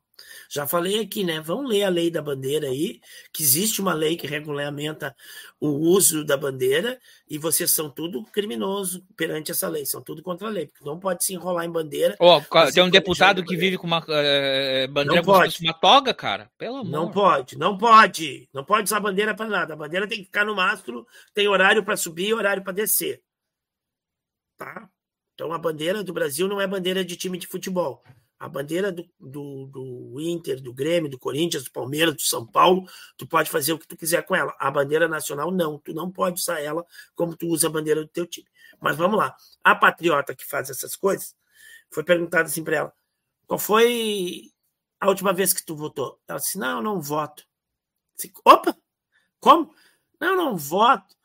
[0.49, 1.41] Já falei aqui, né?
[1.41, 3.01] Vamos ler a lei da bandeira aí,
[3.33, 5.15] que existe uma lei que regulamenta
[5.61, 6.99] o uso da bandeira
[7.29, 10.99] e vocês são tudo criminoso perante essa lei, são tudo contra a lei, porque não
[10.99, 12.17] pode se enrolar em bandeira,
[12.67, 15.59] Você tem um deputado que vive com uma eh, bandeira Não como pode.
[15.63, 16.51] uma toga, cara.
[16.57, 16.91] Pelo amor.
[16.91, 20.45] não pode, não pode, não pode usar bandeira para nada, a bandeira tem que ficar
[20.45, 23.21] no mastro, tem horário para subir e horário para descer,
[24.57, 24.89] tá?
[25.35, 28.03] Então a bandeira do Brasil não é bandeira de time de futebol,
[28.39, 32.89] a bandeira do, do, do Inter, do Grêmio, do Corinthians, do Palmeiras, do São Paulo,
[33.17, 34.55] tu pode fazer o que tu quiser com ela.
[34.59, 35.79] A bandeira nacional, não.
[35.79, 38.47] Tu não pode usar ela como tu usa a bandeira do teu time.
[38.81, 39.37] Mas vamos lá.
[39.65, 41.35] A patriota que faz essas coisas,
[41.91, 42.93] foi perguntado assim para ela:
[43.47, 44.53] qual foi
[45.01, 46.21] a última vez que tu votou?
[46.29, 47.45] Ela disse: não, eu não voto.
[48.17, 48.77] Disse, Opa!
[49.41, 49.75] Como?
[50.21, 51.17] Não, não voto.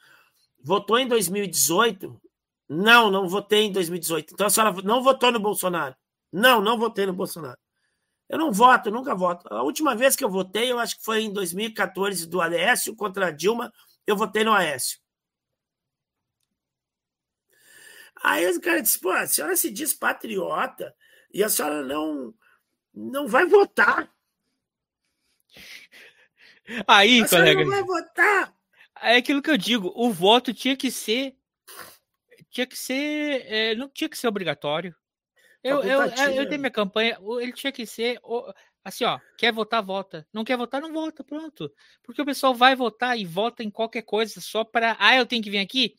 [0.63, 2.19] Votou em 2018?
[2.69, 4.33] Não, não votei em 2018.
[4.33, 5.95] Então a senhora não votou no Bolsonaro?
[6.33, 7.59] Não, não votei no Bolsonaro.
[8.27, 9.47] Eu não voto, nunca voto.
[9.53, 13.27] A última vez que eu votei, eu acho que foi em 2014, do Aécio contra
[13.27, 13.71] a Dilma,
[14.07, 14.99] eu votei no Aécio.
[18.23, 20.95] Aí o cara disse: pô, a senhora se diz patriota
[21.31, 22.33] e a senhora não,
[22.93, 24.11] não vai votar.
[26.87, 28.55] Aí, A senhora colega, não vai votar.
[29.01, 29.91] é aquilo que eu digo.
[29.95, 31.35] O voto tinha que ser.
[32.49, 33.45] Tinha que ser.
[33.45, 34.95] eh, não tinha que ser obrigatório.
[35.63, 37.17] Eu, eu, Facultativo, eu tenho minha campanha.
[37.39, 38.19] Ele tinha que ser.
[38.83, 39.19] Assim, ó.
[39.37, 40.27] Quer votar, vota.
[40.33, 41.23] Não quer votar, não vota.
[41.23, 41.71] Pronto.
[42.03, 44.97] Porque o pessoal vai votar e vota em qualquer coisa só para.
[44.99, 45.95] Ah, eu tenho que vir aqui?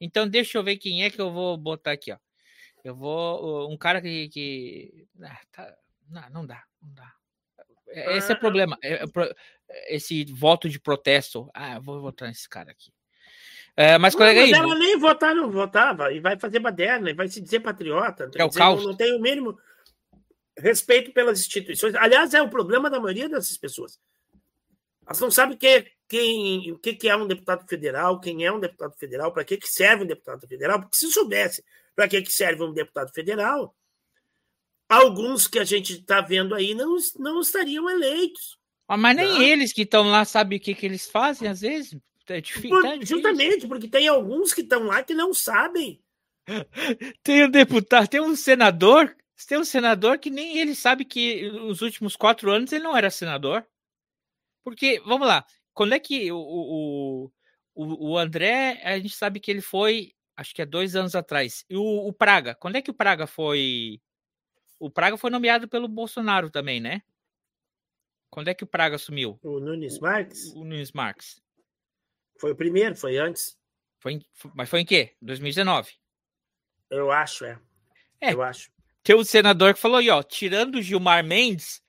[0.00, 2.18] Então deixa eu ver quem é que eu vou botar aqui, ó.
[2.82, 3.70] Eu vou.
[3.70, 4.28] Um cara que.
[4.28, 5.06] que...
[5.22, 5.76] Ah, tá-
[6.08, 6.64] Não, não dá.
[6.82, 7.12] Não dá.
[7.88, 8.78] É- Esse é o Ah, problema.
[8.82, 9.04] é-
[9.68, 11.48] é Esse voto de protesto.
[11.54, 12.92] Ah, eu vou votar nesse cara aqui.
[13.76, 14.52] É, mas, colega aí.
[14.52, 18.30] ela nem votar, não votava, e vai fazer baderna, e vai se dizer patriota.
[18.34, 18.80] É o caos.
[18.80, 19.58] Não, não tem o mínimo
[20.58, 21.94] respeito pelas instituições.
[21.94, 24.00] Aliás, é o problema da maioria dessas pessoas.
[25.04, 28.58] Elas não sabem que, quem, o que, que é um deputado federal, quem é um
[28.58, 31.62] deputado federal, para que, que serve um deputado federal, porque se soubesse
[31.94, 33.74] para que, que serve um deputado federal,
[34.88, 38.58] alguns que a gente está vendo aí não, não estariam eleitos.
[38.88, 39.42] Ah, Mas nem Não.
[39.42, 41.98] eles que estão lá sabem o que, que eles fazem, às vezes.
[42.28, 43.16] É Por- tá difícil.
[43.16, 46.02] justamente porque tem alguns que estão lá que não sabem.
[47.24, 49.16] Tem um deputado, tem um senador,
[49.48, 53.10] tem um senador que nem ele sabe que nos últimos quatro anos ele não era
[53.10, 53.66] senador.
[54.64, 57.32] Porque, vamos lá, quando é que o, o,
[57.74, 61.64] o, o André, a gente sabe que ele foi, acho que é dois anos atrás.
[61.68, 64.00] E o, o Praga, quando é que o Praga foi.
[64.78, 67.02] O Praga foi nomeado pelo Bolsonaro também, né?
[68.30, 69.38] Quando é que o Praga assumiu?
[69.42, 71.42] O Nunes Marques O Nunes Marques.
[72.38, 73.56] Foi o primeiro, foi antes.
[73.98, 74.24] Foi em-
[74.54, 75.14] mas foi em quê?
[75.22, 75.92] 2019.
[76.90, 77.58] Eu acho, é.
[78.20, 78.32] É.
[78.32, 78.70] Eu acho.
[79.02, 81.82] Tem um senador que falou aí, ó, tirando o Gilmar Mendes,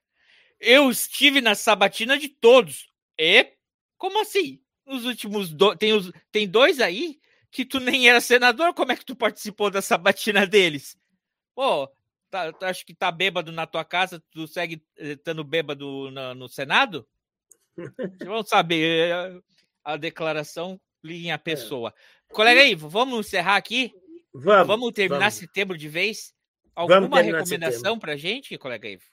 [0.59, 2.91] eu estive na sabatina de todos.
[3.17, 3.53] E
[3.97, 4.61] como assim?
[4.85, 5.75] Nos últimos do...
[5.75, 6.11] tem, os...
[6.31, 7.19] tem dois aí
[7.51, 10.97] que tu nem era senador, como é que tu participou da sabatina deles?
[11.55, 11.91] Pô,
[12.29, 16.35] tá, tu acha que tá bêbado na tua casa, tu segue eh, estando bêbado na-
[16.35, 17.07] no Senado?
[17.77, 19.39] Vocês vão saber eh,
[19.87, 21.93] a declaração liguem a pessoa.
[22.27, 23.93] Colega aí, vamos encerrar aqui?
[24.33, 24.67] Vamos.
[24.67, 25.35] Vamos terminar vamos.
[25.35, 26.33] setembro de vez?
[26.75, 29.05] Alguma recomendação pra gente, colega Ivo?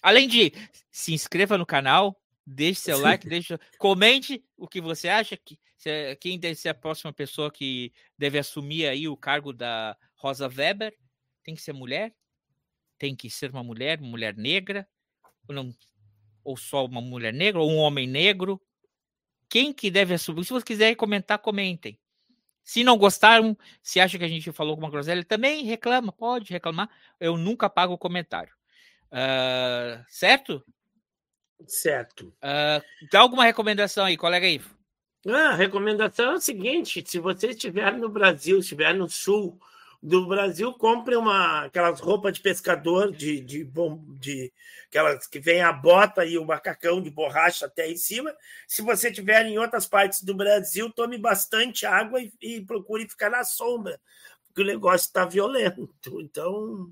[0.00, 0.52] Além de
[0.90, 6.16] se inscreva no canal, deixe seu like, deixe, comente o que você acha que se-
[6.16, 10.96] quem deve ser a próxima pessoa que deve assumir aí o cargo da Rosa Weber.
[11.44, 12.14] Tem que ser mulher?
[12.98, 14.88] Tem que ser uma mulher, mulher negra?
[15.46, 15.74] Ou, não,
[16.42, 17.60] ou só uma mulher negra?
[17.60, 18.58] Ou um homem negro?
[19.52, 20.44] Quem que deve assumir?
[20.44, 21.98] Se vocês quiserem comentar, comentem.
[22.64, 26.88] Se não gostaram, se acha que a gente falou alguma groselha, também reclama, pode reclamar.
[27.20, 28.50] Eu nunca pago o comentário.
[29.10, 30.64] Ah, certo?
[31.66, 32.34] Certo.
[32.40, 32.80] Ah,
[33.10, 34.74] dá alguma recomendação aí, colega Ivo?
[35.28, 39.60] Ah, a recomendação é o seguinte: se você estiver no Brasil, estiver no Sul,
[40.02, 44.52] do Brasil, compre uma aquelas roupas de pescador de, de, bom, de
[44.88, 48.34] aquelas que vem a bota e o macacão de borracha até em cima.
[48.66, 53.30] Se você estiver em outras partes do Brasil, tome bastante água e, e procure ficar
[53.30, 54.00] na sombra,
[54.46, 55.88] porque o negócio está violento.
[56.18, 56.90] Então,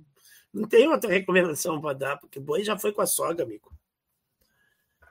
[0.55, 3.73] não tem outra recomendação para dar, porque o boi já foi com a sogra, amigo.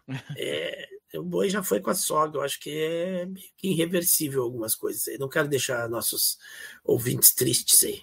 [0.36, 2.40] É, o boi já foi com a sogra.
[2.40, 5.18] Eu acho que é meio que irreversível algumas coisas aí.
[5.18, 6.38] Não quero deixar nossos
[6.84, 8.02] ouvintes tristes aí.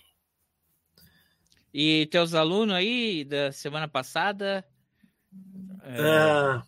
[1.73, 4.65] E teus alunos aí da semana passada?
[5.83, 6.01] É...
[6.01, 6.67] Ah,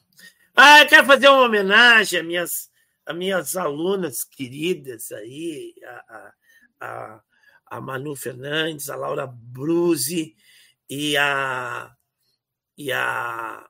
[0.55, 2.71] ah, eu quero fazer uma homenagem às minhas,
[3.07, 6.33] às minhas alunas queridas aí, a,
[6.81, 7.23] a,
[7.67, 10.37] a Manu Fernandes, a Laura Bruzi
[10.91, 11.95] e a,
[12.77, 13.69] e a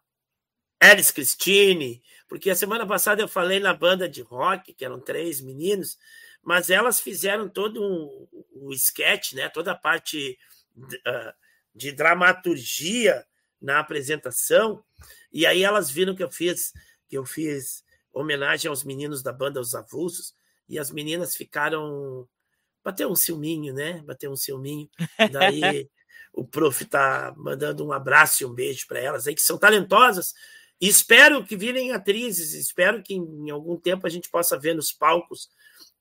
[0.82, 5.40] Elis Christine, porque a semana passada eu falei na banda de rock, que eram três
[5.40, 5.98] meninos,
[6.42, 10.38] mas elas fizeram todo um, o sketch, né, toda a parte
[10.76, 11.32] uh,
[11.74, 13.24] de dramaturgia
[13.60, 14.84] na apresentação,
[15.32, 16.72] e aí elas viram que eu fiz
[17.08, 20.34] que eu fiz homenagem aos meninos da banda Os Avulsos,
[20.68, 22.28] e as meninas ficaram
[22.84, 24.02] bateu um ciúminho, né?
[24.04, 24.88] Bateu um ciúminho.
[25.30, 25.88] Daí
[26.32, 30.34] o prof tá mandando um abraço e um beijo para elas aí que são talentosas,
[30.80, 35.48] espero que virem atrizes, espero que em algum tempo a gente possa ver nos palcos,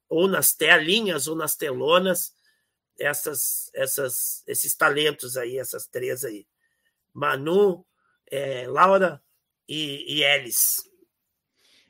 [0.09, 2.33] ou nas telinhas, ou nas telonas,
[2.99, 6.47] essas, essas, esses talentos aí, essas três aí.
[7.13, 7.85] Manu,
[8.29, 9.21] é, Laura
[9.67, 10.87] e, e Elis.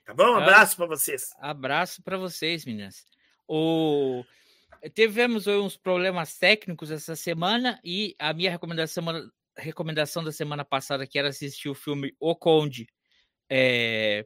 [0.06, 0.32] Tá bom?
[0.32, 1.36] Um abraço para vocês.
[1.40, 3.06] Abraço para vocês, meninas.
[3.48, 4.24] O...
[4.94, 9.04] Tivemos uns problemas técnicos essa semana e a minha recomendação
[9.58, 12.88] recomendação da semana passada, que era assistir o filme O Conde,
[13.50, 14.26] é...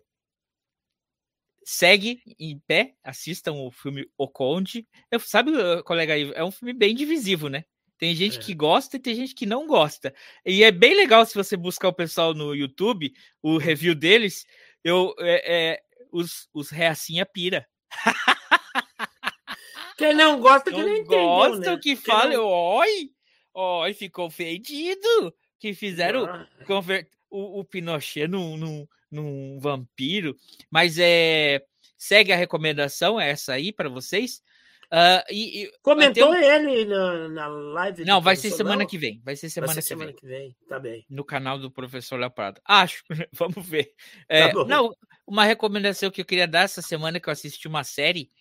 [1.64, 4.88] segue em pé, assistam o filme O Conde.
[5.10, 5.52] Eu, sabe,
[5.84, 7.66] colega, é um filme bem divisivo, né?
[7.98, 8.42] Tem gente é.
[8.42, 10.12] que gosta e tem gente que não gosta.
[10.44, 13.14] E é bem legal se você buscar o pessoal no YouTube,
[13.44, 14.44] o review deles,
[14.84, 17.68] eu, é, é os, os reacinha pira.
[19.98, 21.74] Quem não gosta, que não entendeu, gosta né?
[21.74, 22.44] o que fala, não...
[22.44, 23.12] oi,
[23.54, 26.48] Oi, ficou ofendido que fizeram ah.
[27.30, 30.36] o, o, Pinochet num, num, num, vampiro.
[30.70, 31.64] Mas é
[31.98, 34.42] segue a recomendação essa aí para vocês.
[34.88, 38.04] Uh, e, e, Comentou ele na, na live.
[38.04, 39.22] Não, vai ser semana que vem.
[39.24, 40.16] Vai ser semana, vai ser que, semana vem.
[40.16, 40.56] que vem.
[40.68, 41.06] Tá bem.
[41.10, 42.60] No canal do professor Leopardo.
[42.66, 43.04] Acho.
[43.32, 43.94] Vamos ver.
[44.28, 44.96] É, tá não,
[45.28, 48.32] uma recomendação que eu queria dar essa semana que eu assisti uma série.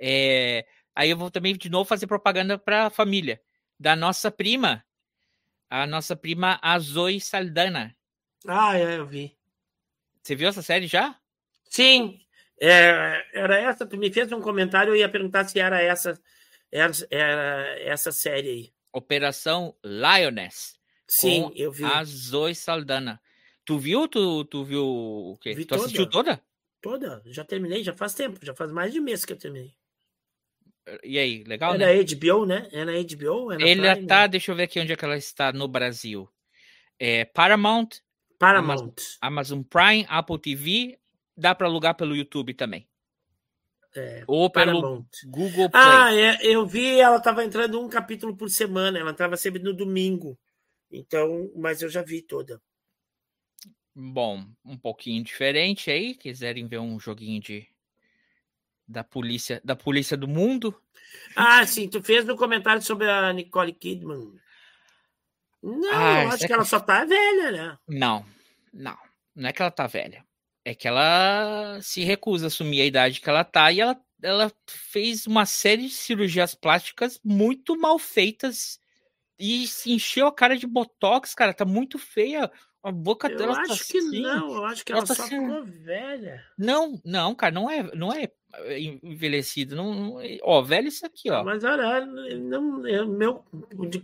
[0.00, 3.40] É, aí eu vou também de novo fazer propaganda para a família
[3.84, 4.82] da nossa prima,
[5.68, 7.94] a nossa prima Azoi Saldana.
[8.48, 9.36] Ah, é, eu vi.
[10.22, 11.20] Você viu essa série já?
[11.68, 12.18] Sim,
[12.58, 13.84] é, era essa.
[13.84, 16.18] Tu me fez um comentário, eu ia perguntar se era essa,
[16.72, 18.72] era, era essa série aí.
[18.90, 20.78] Operação Lioness.
[21.06, 21.84] Sim, eu vi.
[21.84, 23.20] A Zoe Saldana.
[23.66, 24.08] Tu viu?
[24.08, 25.52] Tu, tu viu o quê?
[25.52, 25.82] Vi tu toda.
[25.82, 26.42] assistiu toda?
[26.80, 27.22] Toda.
[27.26, 28.38] Já terminei, já faz tempo.
[28.42, 29.74] Já faz mais de mês que eu terminei.
[31.02, 31.86] E aí, legal, é né?
[31.86, 32.68] na HBO, né?
[32.70, 33.52] É na HBO?
[33.52, 35.66] É na Ele Prime, tá, deixa eu ver aqui onde é que ela está no
[35.66, 36.28] Brasil.
[36.98, 37.88] É Paramount,
[38.38, 40.98] Paramount, Amazon, Amazon Prime, Apple TV,
[41.36, 42.86] dá para alugar pelo YouTube também.
[43.96, 45.06] É, Ou pelo Paramount.
[45.26, 45.82] Google Play.
[45.82, 49.72] Ah, é, eu vi, ela estava entrando um capítulo por semana, ela entrava sempre no
[49.72, 50.38] domingo.
[50.90, 52.60] Então, mas eu já vi toda.
[53.94, 57.68] Bom, um pouquinho diferente aí, quiserem ver um joguinho de
[58.86, 60.74] da polícia, da polícia do mundo.
[61.34, 64.32] Ah, sim, tu fez no comentário sobre a Nicole Kidman.
[65.62, 67.78] Não, ah, acho é que ela só tá velha, né?
[67.88, 68.24] Não,
[68.72, 68.98] não,
[69.34, 70.24] não é que ela tá velha.
[70.64, 74.52] É que ela se recusa a assumir a idade que ela tá e ela, ela
[74.66, 78.78] fez uma série de cirurgias plásticas muito mal feitas
[79.38, 82.50] e se encheu a cara de botox, cara, tá muito feia.
[82.84, 84.20] A boca eu dela tá acho tá que assim.
[84.20, 85.40] não, eu acho que ela, ela tá só assim...
[85.40, 86.44] ficou velha.
[86.58, 88.30] Não, não, cara, não é, não é
[89.02, 89.74] envelhecido.
[89.74, 91.42] Não, não, ó, velho isso aqui, ó.
[91.42, 93.42] Mas olha, não, é meu,
[93.88, 94.02] de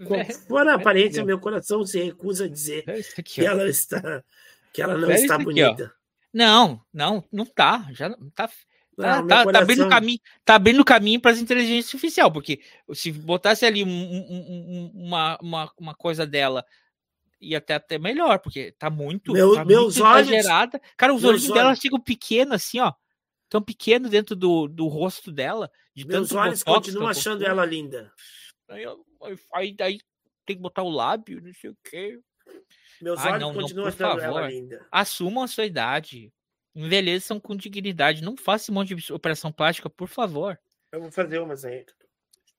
[0.72, 4.24] aparência, meu coração se recusa a dizer aqui, que ela está,
[4.72, 5.84] que ela não velho está bonita.
[5.84, 5.94] Aqui,
[6.32, 7.86] não, não, não tá.
[7.92, 8.48] Já tá.
[8.96, 9.66] Tá, tá, coração...
[9.66, 12.60] tá, no caminho, tá no caminho para as inteligências artificial, porque
[12.92, 16.64] se botasse ali um, um, uma, uma, uma coisa dela
[17.40, 20.80] ia até até melhor, porque tá muito, Meu, tá meus muito olhos, exagerada.
[20.96, 22.92] Cara, os olhos dela ficam pequenos assim, ó.
[23.48, 25.70] Tão pequenos dentro do, do rosto dela.
[25.94, 28.12] De meus olhos continuam achando ela linda.
[28.68, 28.84] Aí,
[29.54, 30.00] aí, aí,
[30.46, 32.20] tem que botar o lábio, não sei o quê.
[33.00, 34.86] Meus ah, olhos não, continuam não, achando favor, ela linda.
[34.92, 36.32] Assumam a sua idade.
[36.74, 38.22] Envelheçam com dignidade.
[38.22, 40.58] Não faça um monte de operação plástica, por favor.
[40.92, 41.84] Eu vou fazer umas aí.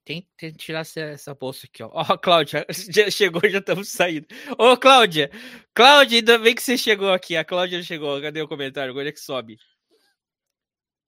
[0.03, 1.89] Tem, que tirar essa, essa bolsa aqui, ó.
[1.93, 4.27] Ó, Cláudia, já chegou, já estamos saindo.
[4.57, 5.29] Ô, Cláudia!
[5.73, 7.35] Cláudia, ainda bem que você chegou aqui.
[7.35, 8.19] A Cláudia chegou.
[8.21, 8.91] Cadê o comentário?
[8.91, 9.59] Agora é que sobe.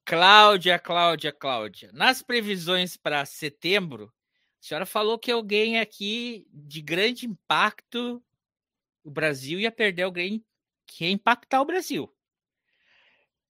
[0.05, 1.89] Cláudia, Cláudia, Cláudia.
[1.93, 4.13] Nas previsões para setembro,
[4.61, 8.23] a senhora falou que alguém aqui de grande impacto,
[9.03, 10.45] o Brasil ia perder alguém
[10.85, 12.13] que ia impactar o Brasil.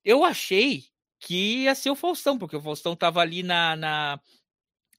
[0.06, 0.86] Eu achei
[1.20, 4.20] que ia ser o Faustão, porque o Faustão estava ali na, na,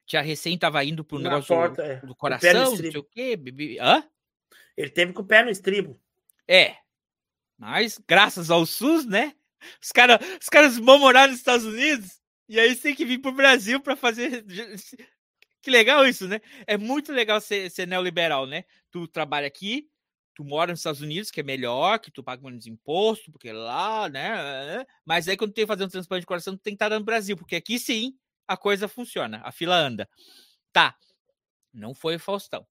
[0.06, 1.96] já recém estava indo pro Na negócio porta, é.
[1.96, 3.38] do, do coração, não sei o quê.
[3.80, 4.04] Hã?
[4.76, 6.00] Ele teve com o pé no estribo.
[6.46, 6.76] É.
[7.56, 9.34] Mas, graças ao SUS, né?
[9.82, 13.18] Os, cara, os caras vão morar nos Estados Unidos e aí você tem que vir
[13.18, 14.44] pro Brasil para fazer.
[15.62, 16.42] Que legal isso, né?
[16.66, 18.66] É muito legal ser, ser neoliberal, né?
[18.90, 19.88] Tu trabalha aqui,
[20.34, 24.06] tu mora nos Estados Unidos, que é melhor, que tu paga menos imposto, porque lá,
[24.10, 24.84] né?
[25.06, 26.90] Mas aí quando tu tem que fazer um transplante de coração, tu tem que estar
[26.90, 28.14] no Brasil, porque aqui sim
[28.46, 30.08] a coisa funciona, a fila anda.
[30.72, 30.96] Tá.
[31.72, 32.66] Não foi o Faustão.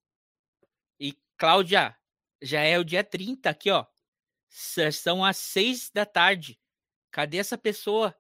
[1.00, 1.96] E, Cláudia,
[2.42, 3.86] já é o dia 30 aqui, ó.
[4.50, 6.60] São as 6 da tarde.
[7.12, 8.16] Cadê essa pessoa?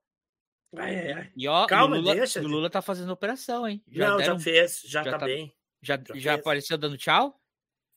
[0.76, 1.32] Ai, ai, ai.
[1.36, 2.47] E ó, Calma, o Lula, deixa, o.
[2.47, 3.84] Lula tá fazendo operação, hein?
[3.88, 5.56] não, deram- já fez, já, já tá, tá- bem.
[5.82, 7.39] já, já já apareceu dando tchau?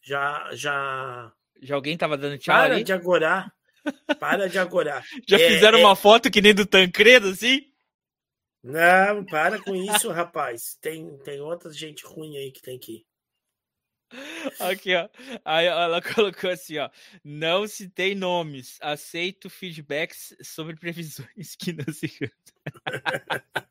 [0.03, 1.33] Já, já.
[1.63, 2.85] Já alguém tava dando tchau Para ali?
[2.85, 3.51] de agorar.
[4.19, 5.05] Para de agorar.
[5.29, 7.73] Já É, fizeram é- uma foto que nem do Tancredo, assim?
[8.67, 10.77] Não, para com isso, rapaz.
[10.81, 13.07] Tem, tem outra gente ruim aí que tem que ir.
[14.59, 15.09] Aqui, ó.
[15.45, 16.91] Aí ela colocou assim, ó.
[17.23, 18.77] Não citei nomes.
[18.83, 22.11] Aceito feedbacks sobre previsões que não se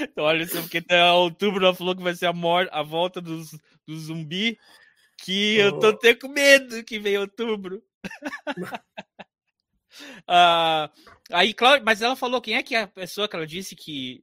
[0.00, 3.20] Então, olha só, porque até outubro ela falou que vai ser a, mor a volta
[3.20, 3.52] dos,
[3.86, 4.58] do zumbi.
[5.18, 5.90] Que eu tô Oh.
[5.90, 7.82] até com medo que vem outubro.
[10.26, 10.90] Ah,
[11.32, 14.22] aí, Cláudia, mas ela falou quem é que é a pessoa que ela disse que.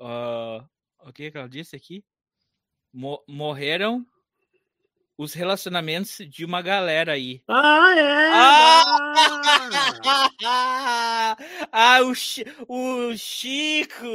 [0.00, 0.64] ah,
[1.00, 2.04] o que que ela disse aqui?
[2.92, 4.06] Mo- morreram
[5.16, 7.42] os relacionamentos de uma galera aí.
[7.48, 8.30] Ah, é!
[8.32, 8.84] Ah!
[10.44, 11.36] Ah!
[11.72, 12.12] ah, o,
[12.68, 14.06] o Chico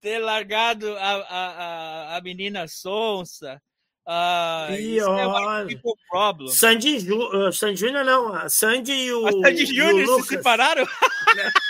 [0.00, 3.60] ter largado a, a, a, a menina sonsa.
[4.10, 5.64] Ah, isso é Pior.
[5.66, 6.48] white people problem.
[6.50, 10.08] Sandy, Ju, uh, Sandy Júnior não, a Sandy e o, A Sandy e Júnior se
[10.10, 10.26] Lucas.
[10.28, 10.86] separaram?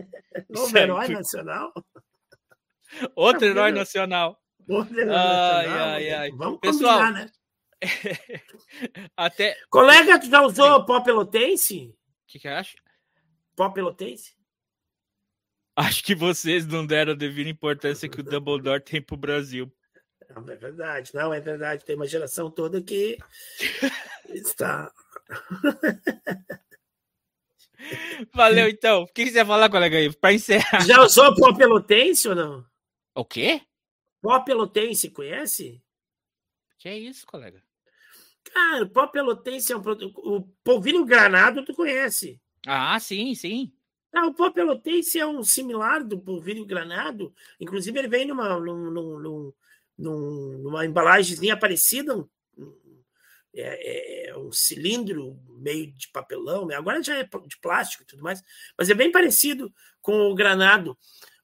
[0.49, 1.73] Novo Isso é nacional?
[3.15, 4.41] Outro herói nacional.
[4.67, 6.31] Novo herói Ai, nacional, ai, ai.
[6.33, 7.31] Vamos Pessoal, combinar, né?
[9.17, 9.57] Até.
[9.69, 11.89] Colega, tu já usou pó pelotense?
[11.89, 11.95] O
[12.27, 12.77] que, que eu acho?
[13.57, 14.35] Pó pelotense?
[15.77, 19.73] Acho que vocês não deram a devida importância que o Dumbledore tem pro Brasil.
[20.29, 21.11] Não, é verdade.
[21.15, 21.85] Não, é verdade.
[21.85, 23.19] Tem uma geração toda que
[24.29, 24.93] está...
[28.35, 29.03] Valeu, então.
[29.03, 30.15] O que você ia falar, colega aí?
[30.15, 30.87] Pra encerrar.
[30.87, 32.65] Já usou pó pelotense ou não?
[33.15, 33.63] O quê?
[34.21, 35.83] Pó pelotense, conhece?
[36.79, 37.63] Que é isso, colega?
[38.45, 40.19] Cara, pó pelotense é um produto...
[40.19, 42.41] O polvilho granado tu conhece.
[42.67, 43.73] Ah, sim, sim.
[44.13, 47.33] Ah, o pó pelotense é um similar do polvilho granado.
[47.59, 49.53] Inclusive, ele vem numa, num, num,
[49.97, 52.29] num, numa embalagemzinha parecida, um,
[53.55, 56.77] é, é, um cilindro meio de papelão, né?
[56.77, 58.43] agora já é de plástico e tudo mais,
[58.79, 60.97] mas é bem parecido com o granado,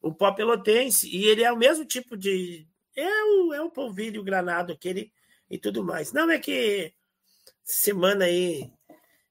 [0.06, 2.66] o pó pelotense, e ele é o mesmo tipo de.
[2.96, 5.12] É o, é o polvilho granado aquele
[5.50, 6.12] e tudo mais.
[6.12, 6.94] Não é que
[7.64, 8.70] semana aí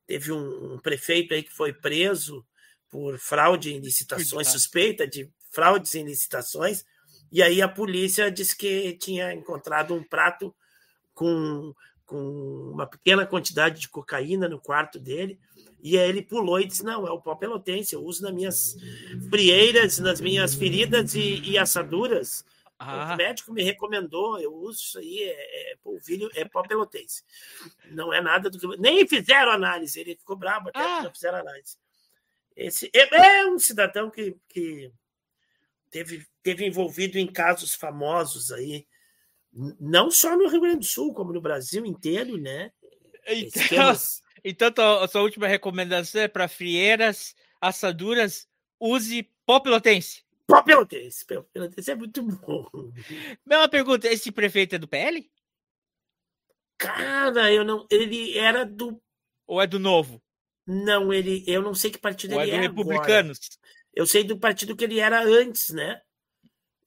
[0.05, 2.45] teve um, um prefeito aí que foi preso
[2.89, 6.83] por fraude em licitações, suspeita de fraudes em licitações,
[7.31, 10.53] e aí a polícia disse que tinha encontrado um prato
[11.13, 11.73] com,
[12.05, 15.39] com uma pequena quantidade de cocaína no quarto dele,
[15.87, 18.75] e aí ele pulou e disse: Não, é o pó pelotense, eu uso nas minhas
[19.29, 22.43] frieiras, nas minhas feridas e, e assaduras.
[22.79, 23.13] Ah.
[23.13, 27.23] O médico me recomendou, eu uso isso aí, é, é polvilho, é pó pelotense.
[27.91, 28.65] Não é nada do que.
[28.79, 31.03] Nem fizeram análise, ele ficou bravo até ah.
[31.03, 31.77] não fizeram análise.
[32.55, 34.91] Esse é, é um cidadão que, que
[35.91, 38.87] teve, teve envolvido em casos famosos aí,
[39.79, 42.71] não só no Rio Grande do Sul, como no Brasil inteiro, né?
[43.27, 44.24] Então, Esquemas...
[44.47, 48.47] então a sua última recomendação é para frieiras, assaduras,
[48.79, 50.23] use pó pelotense.
[50.45, 52.69] Pó pelotense, pelotense é muito bom.
[53.43, 55.27] Mesma pergunta, esse prefeito é do PL?
[56.77, 57.87] Cara, eu não.
[57.89, 59.01] Ele era do.
[59.47, 60.21] Ou é do novo?
[60.67, 62.53] Não, ele, eu não sei que partido Ou ele é.
[62.53, 63.39] Do é Republicanos.
[63.39, 63.75] Agora.
[63.95, 66.01] Eu sei do partido que ele era antes, né?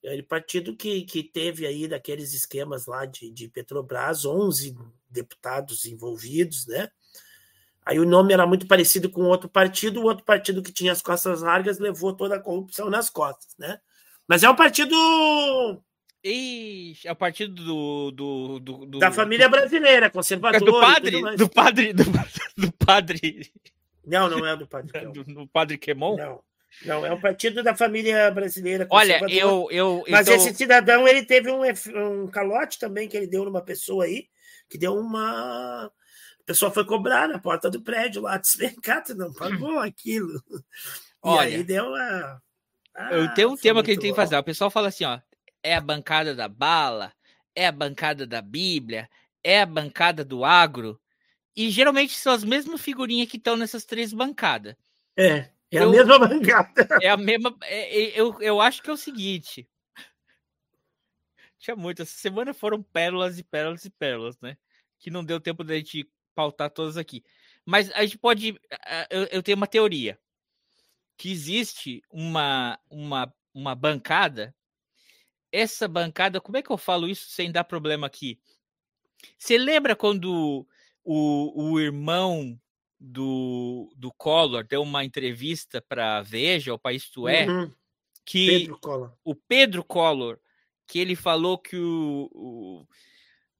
[0.01, 4.77] Ele partido que, que teve aí daqueles esquemas lá de, de Petrobras, 11
[5.09, 6.89] deputados envolvidos, né?
[7.89, 11.01] Aí o nome era muito parecido com outro partido, o outro partido que tinha as
[11.01, 13.79] costas largas levou toda a corrupção nas costas, né?
[14.27, 14.95] Mas é um partido.
[16.23, 18.11] Ixi, é o partido do.
[18.11, 20.61] do, do, do da família brasileira, conservador.
[20.61, 21.35] É do padre?
[21.35, 21.93] Do padre.
[21.93, 22.03] Do,
[22.57, 23.51] do, padre.
[24.05, 25.01] Não, não é do padre.
[25.01, 25.11] Não.
[25.11, 26.15] Do, do padre Quemon?
[26.15, 26.43] Não.
[26.85, 28.85] Não, é um partido da família brasileira.
[28.91, 30.03] Olha, eu, eu.
[30.07, 30.35] Mas então...
[30.35, 34.27] esse cidadão, ele teve um, um calote também que ele deu numa pessoa aí,
[34.69, 35.91] que deu uma.
[36.49, 39.77] A pessoa foi cobrar na porta do prédio lá, disse: vem cá, tu não pagou
[39.77, 40.43] aquilo.
[41.21, 42.41] Olha, e aí deu uma.
[42.95, 44.35] Ah, eu tenho um tema que a gente tem que fazer.
[44.35, 45.19] O pessoal fala assim: ó,
[45.61, 47.13] é a bancada da bala,
[47.55, 49.07] é a bancada da Bíblia,
[49.43, 50.99] é a bancada do agro.
[51.55, 54.75] E geralmente são as mesmas figurinhas que estão nessas três bancadas.
[55.15, 55.51] É.
[55.71, 56.71] É a eu, mesma bancada.
[57.03, 57.55] É a mesma.
[57.61, 59.69] É, é, eu, eu acho que é o seguinte.
[61.59, 62.01] Tinha muito.
[62.01, 64.57] Essa semana foram pérolas e pérolas e pérolas, né?
[64.97, 66.09] Que não deu tempo da gente
[66.39, 67.21] pautar todas aqui.
[67.65, 68.57] Mas a gente pode.
[69.09, 70.17] Eu, eu tenho uma teoria.
[71.17, 74.55] Que existe uma, uma, uma bancada.
[75.51, 78.39] Essa bancada, como é que eu falo isso sem dar problema aqui?
[79.37, 80.65] Você lembra quando
[81.03, 82.57] o, o irmão
[82.97, 87.69] do, do Collor deu uma entrevista para Veja, o País Tu É, uhum.
[88.23, 88.79] que Pedro
[89.25, 90.39] o Pedro Collor,
[90.87, 92.87] que ele falou que o, o,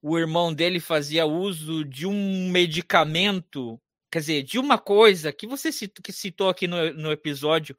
[0.02, 3.80] o irmão dele fazia uso de um medicamento,
[4.12, 7.78] quer dizer, de uma coisa que você citou, que citou aqui no, no episódio,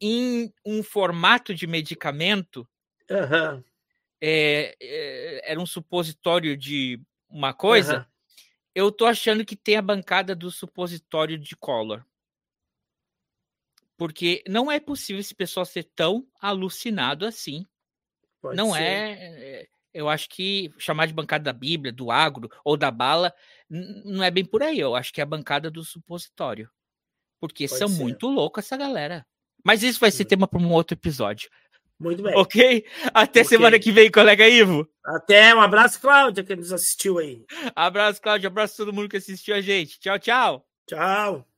[0.00, 2.68] em um formato de medicamento.
[3.10, 3.62] Uhum.
[4.20, 7.98] É, é, era um supositório de uma coisa.
[7.98, 8.10] Uhum
[8.74, 12.04] eu tô achando que tem a bancada do supositório de Collor.
[13.96, 17.66] Porque não é possível esse pessoal ser tão alucinado assim.
[18.40, 19.68] Pode não é, é.
[19.92, 23.32] Eu acho que chamar de bancada da Bíblia, do agro ou da bala,
[23.68, 24.78] não é bem por aí.
[24.78, 26.70] Eu acho que é a bancada do supositório.
[27.40, 28.02] Porque Pode são ser.
[28.02, 29.26] muito loucos essa galera.
[29.64, 31.50] Mas isso vai ser tema para um outro episódio.
[31.98, 32.34] Muito bem.
[32.34, 32.84] Ok?
[33.12, 33.44] Até okay.
[33.44, 34.88] semana que vem, colega Ivo.
[35.04, 35.54] Até.
[35.54, 37.44] Um abraço, Cláudia, que nos assistiu aí.
[37.76, 38.46] Abraço, Cláudia.
[38.46, 40.00] Abraço a todo mundo que assistiu a gente.
[40.00, 40.66] Tchau, tchau.
[40.86, 41.49] Tchau.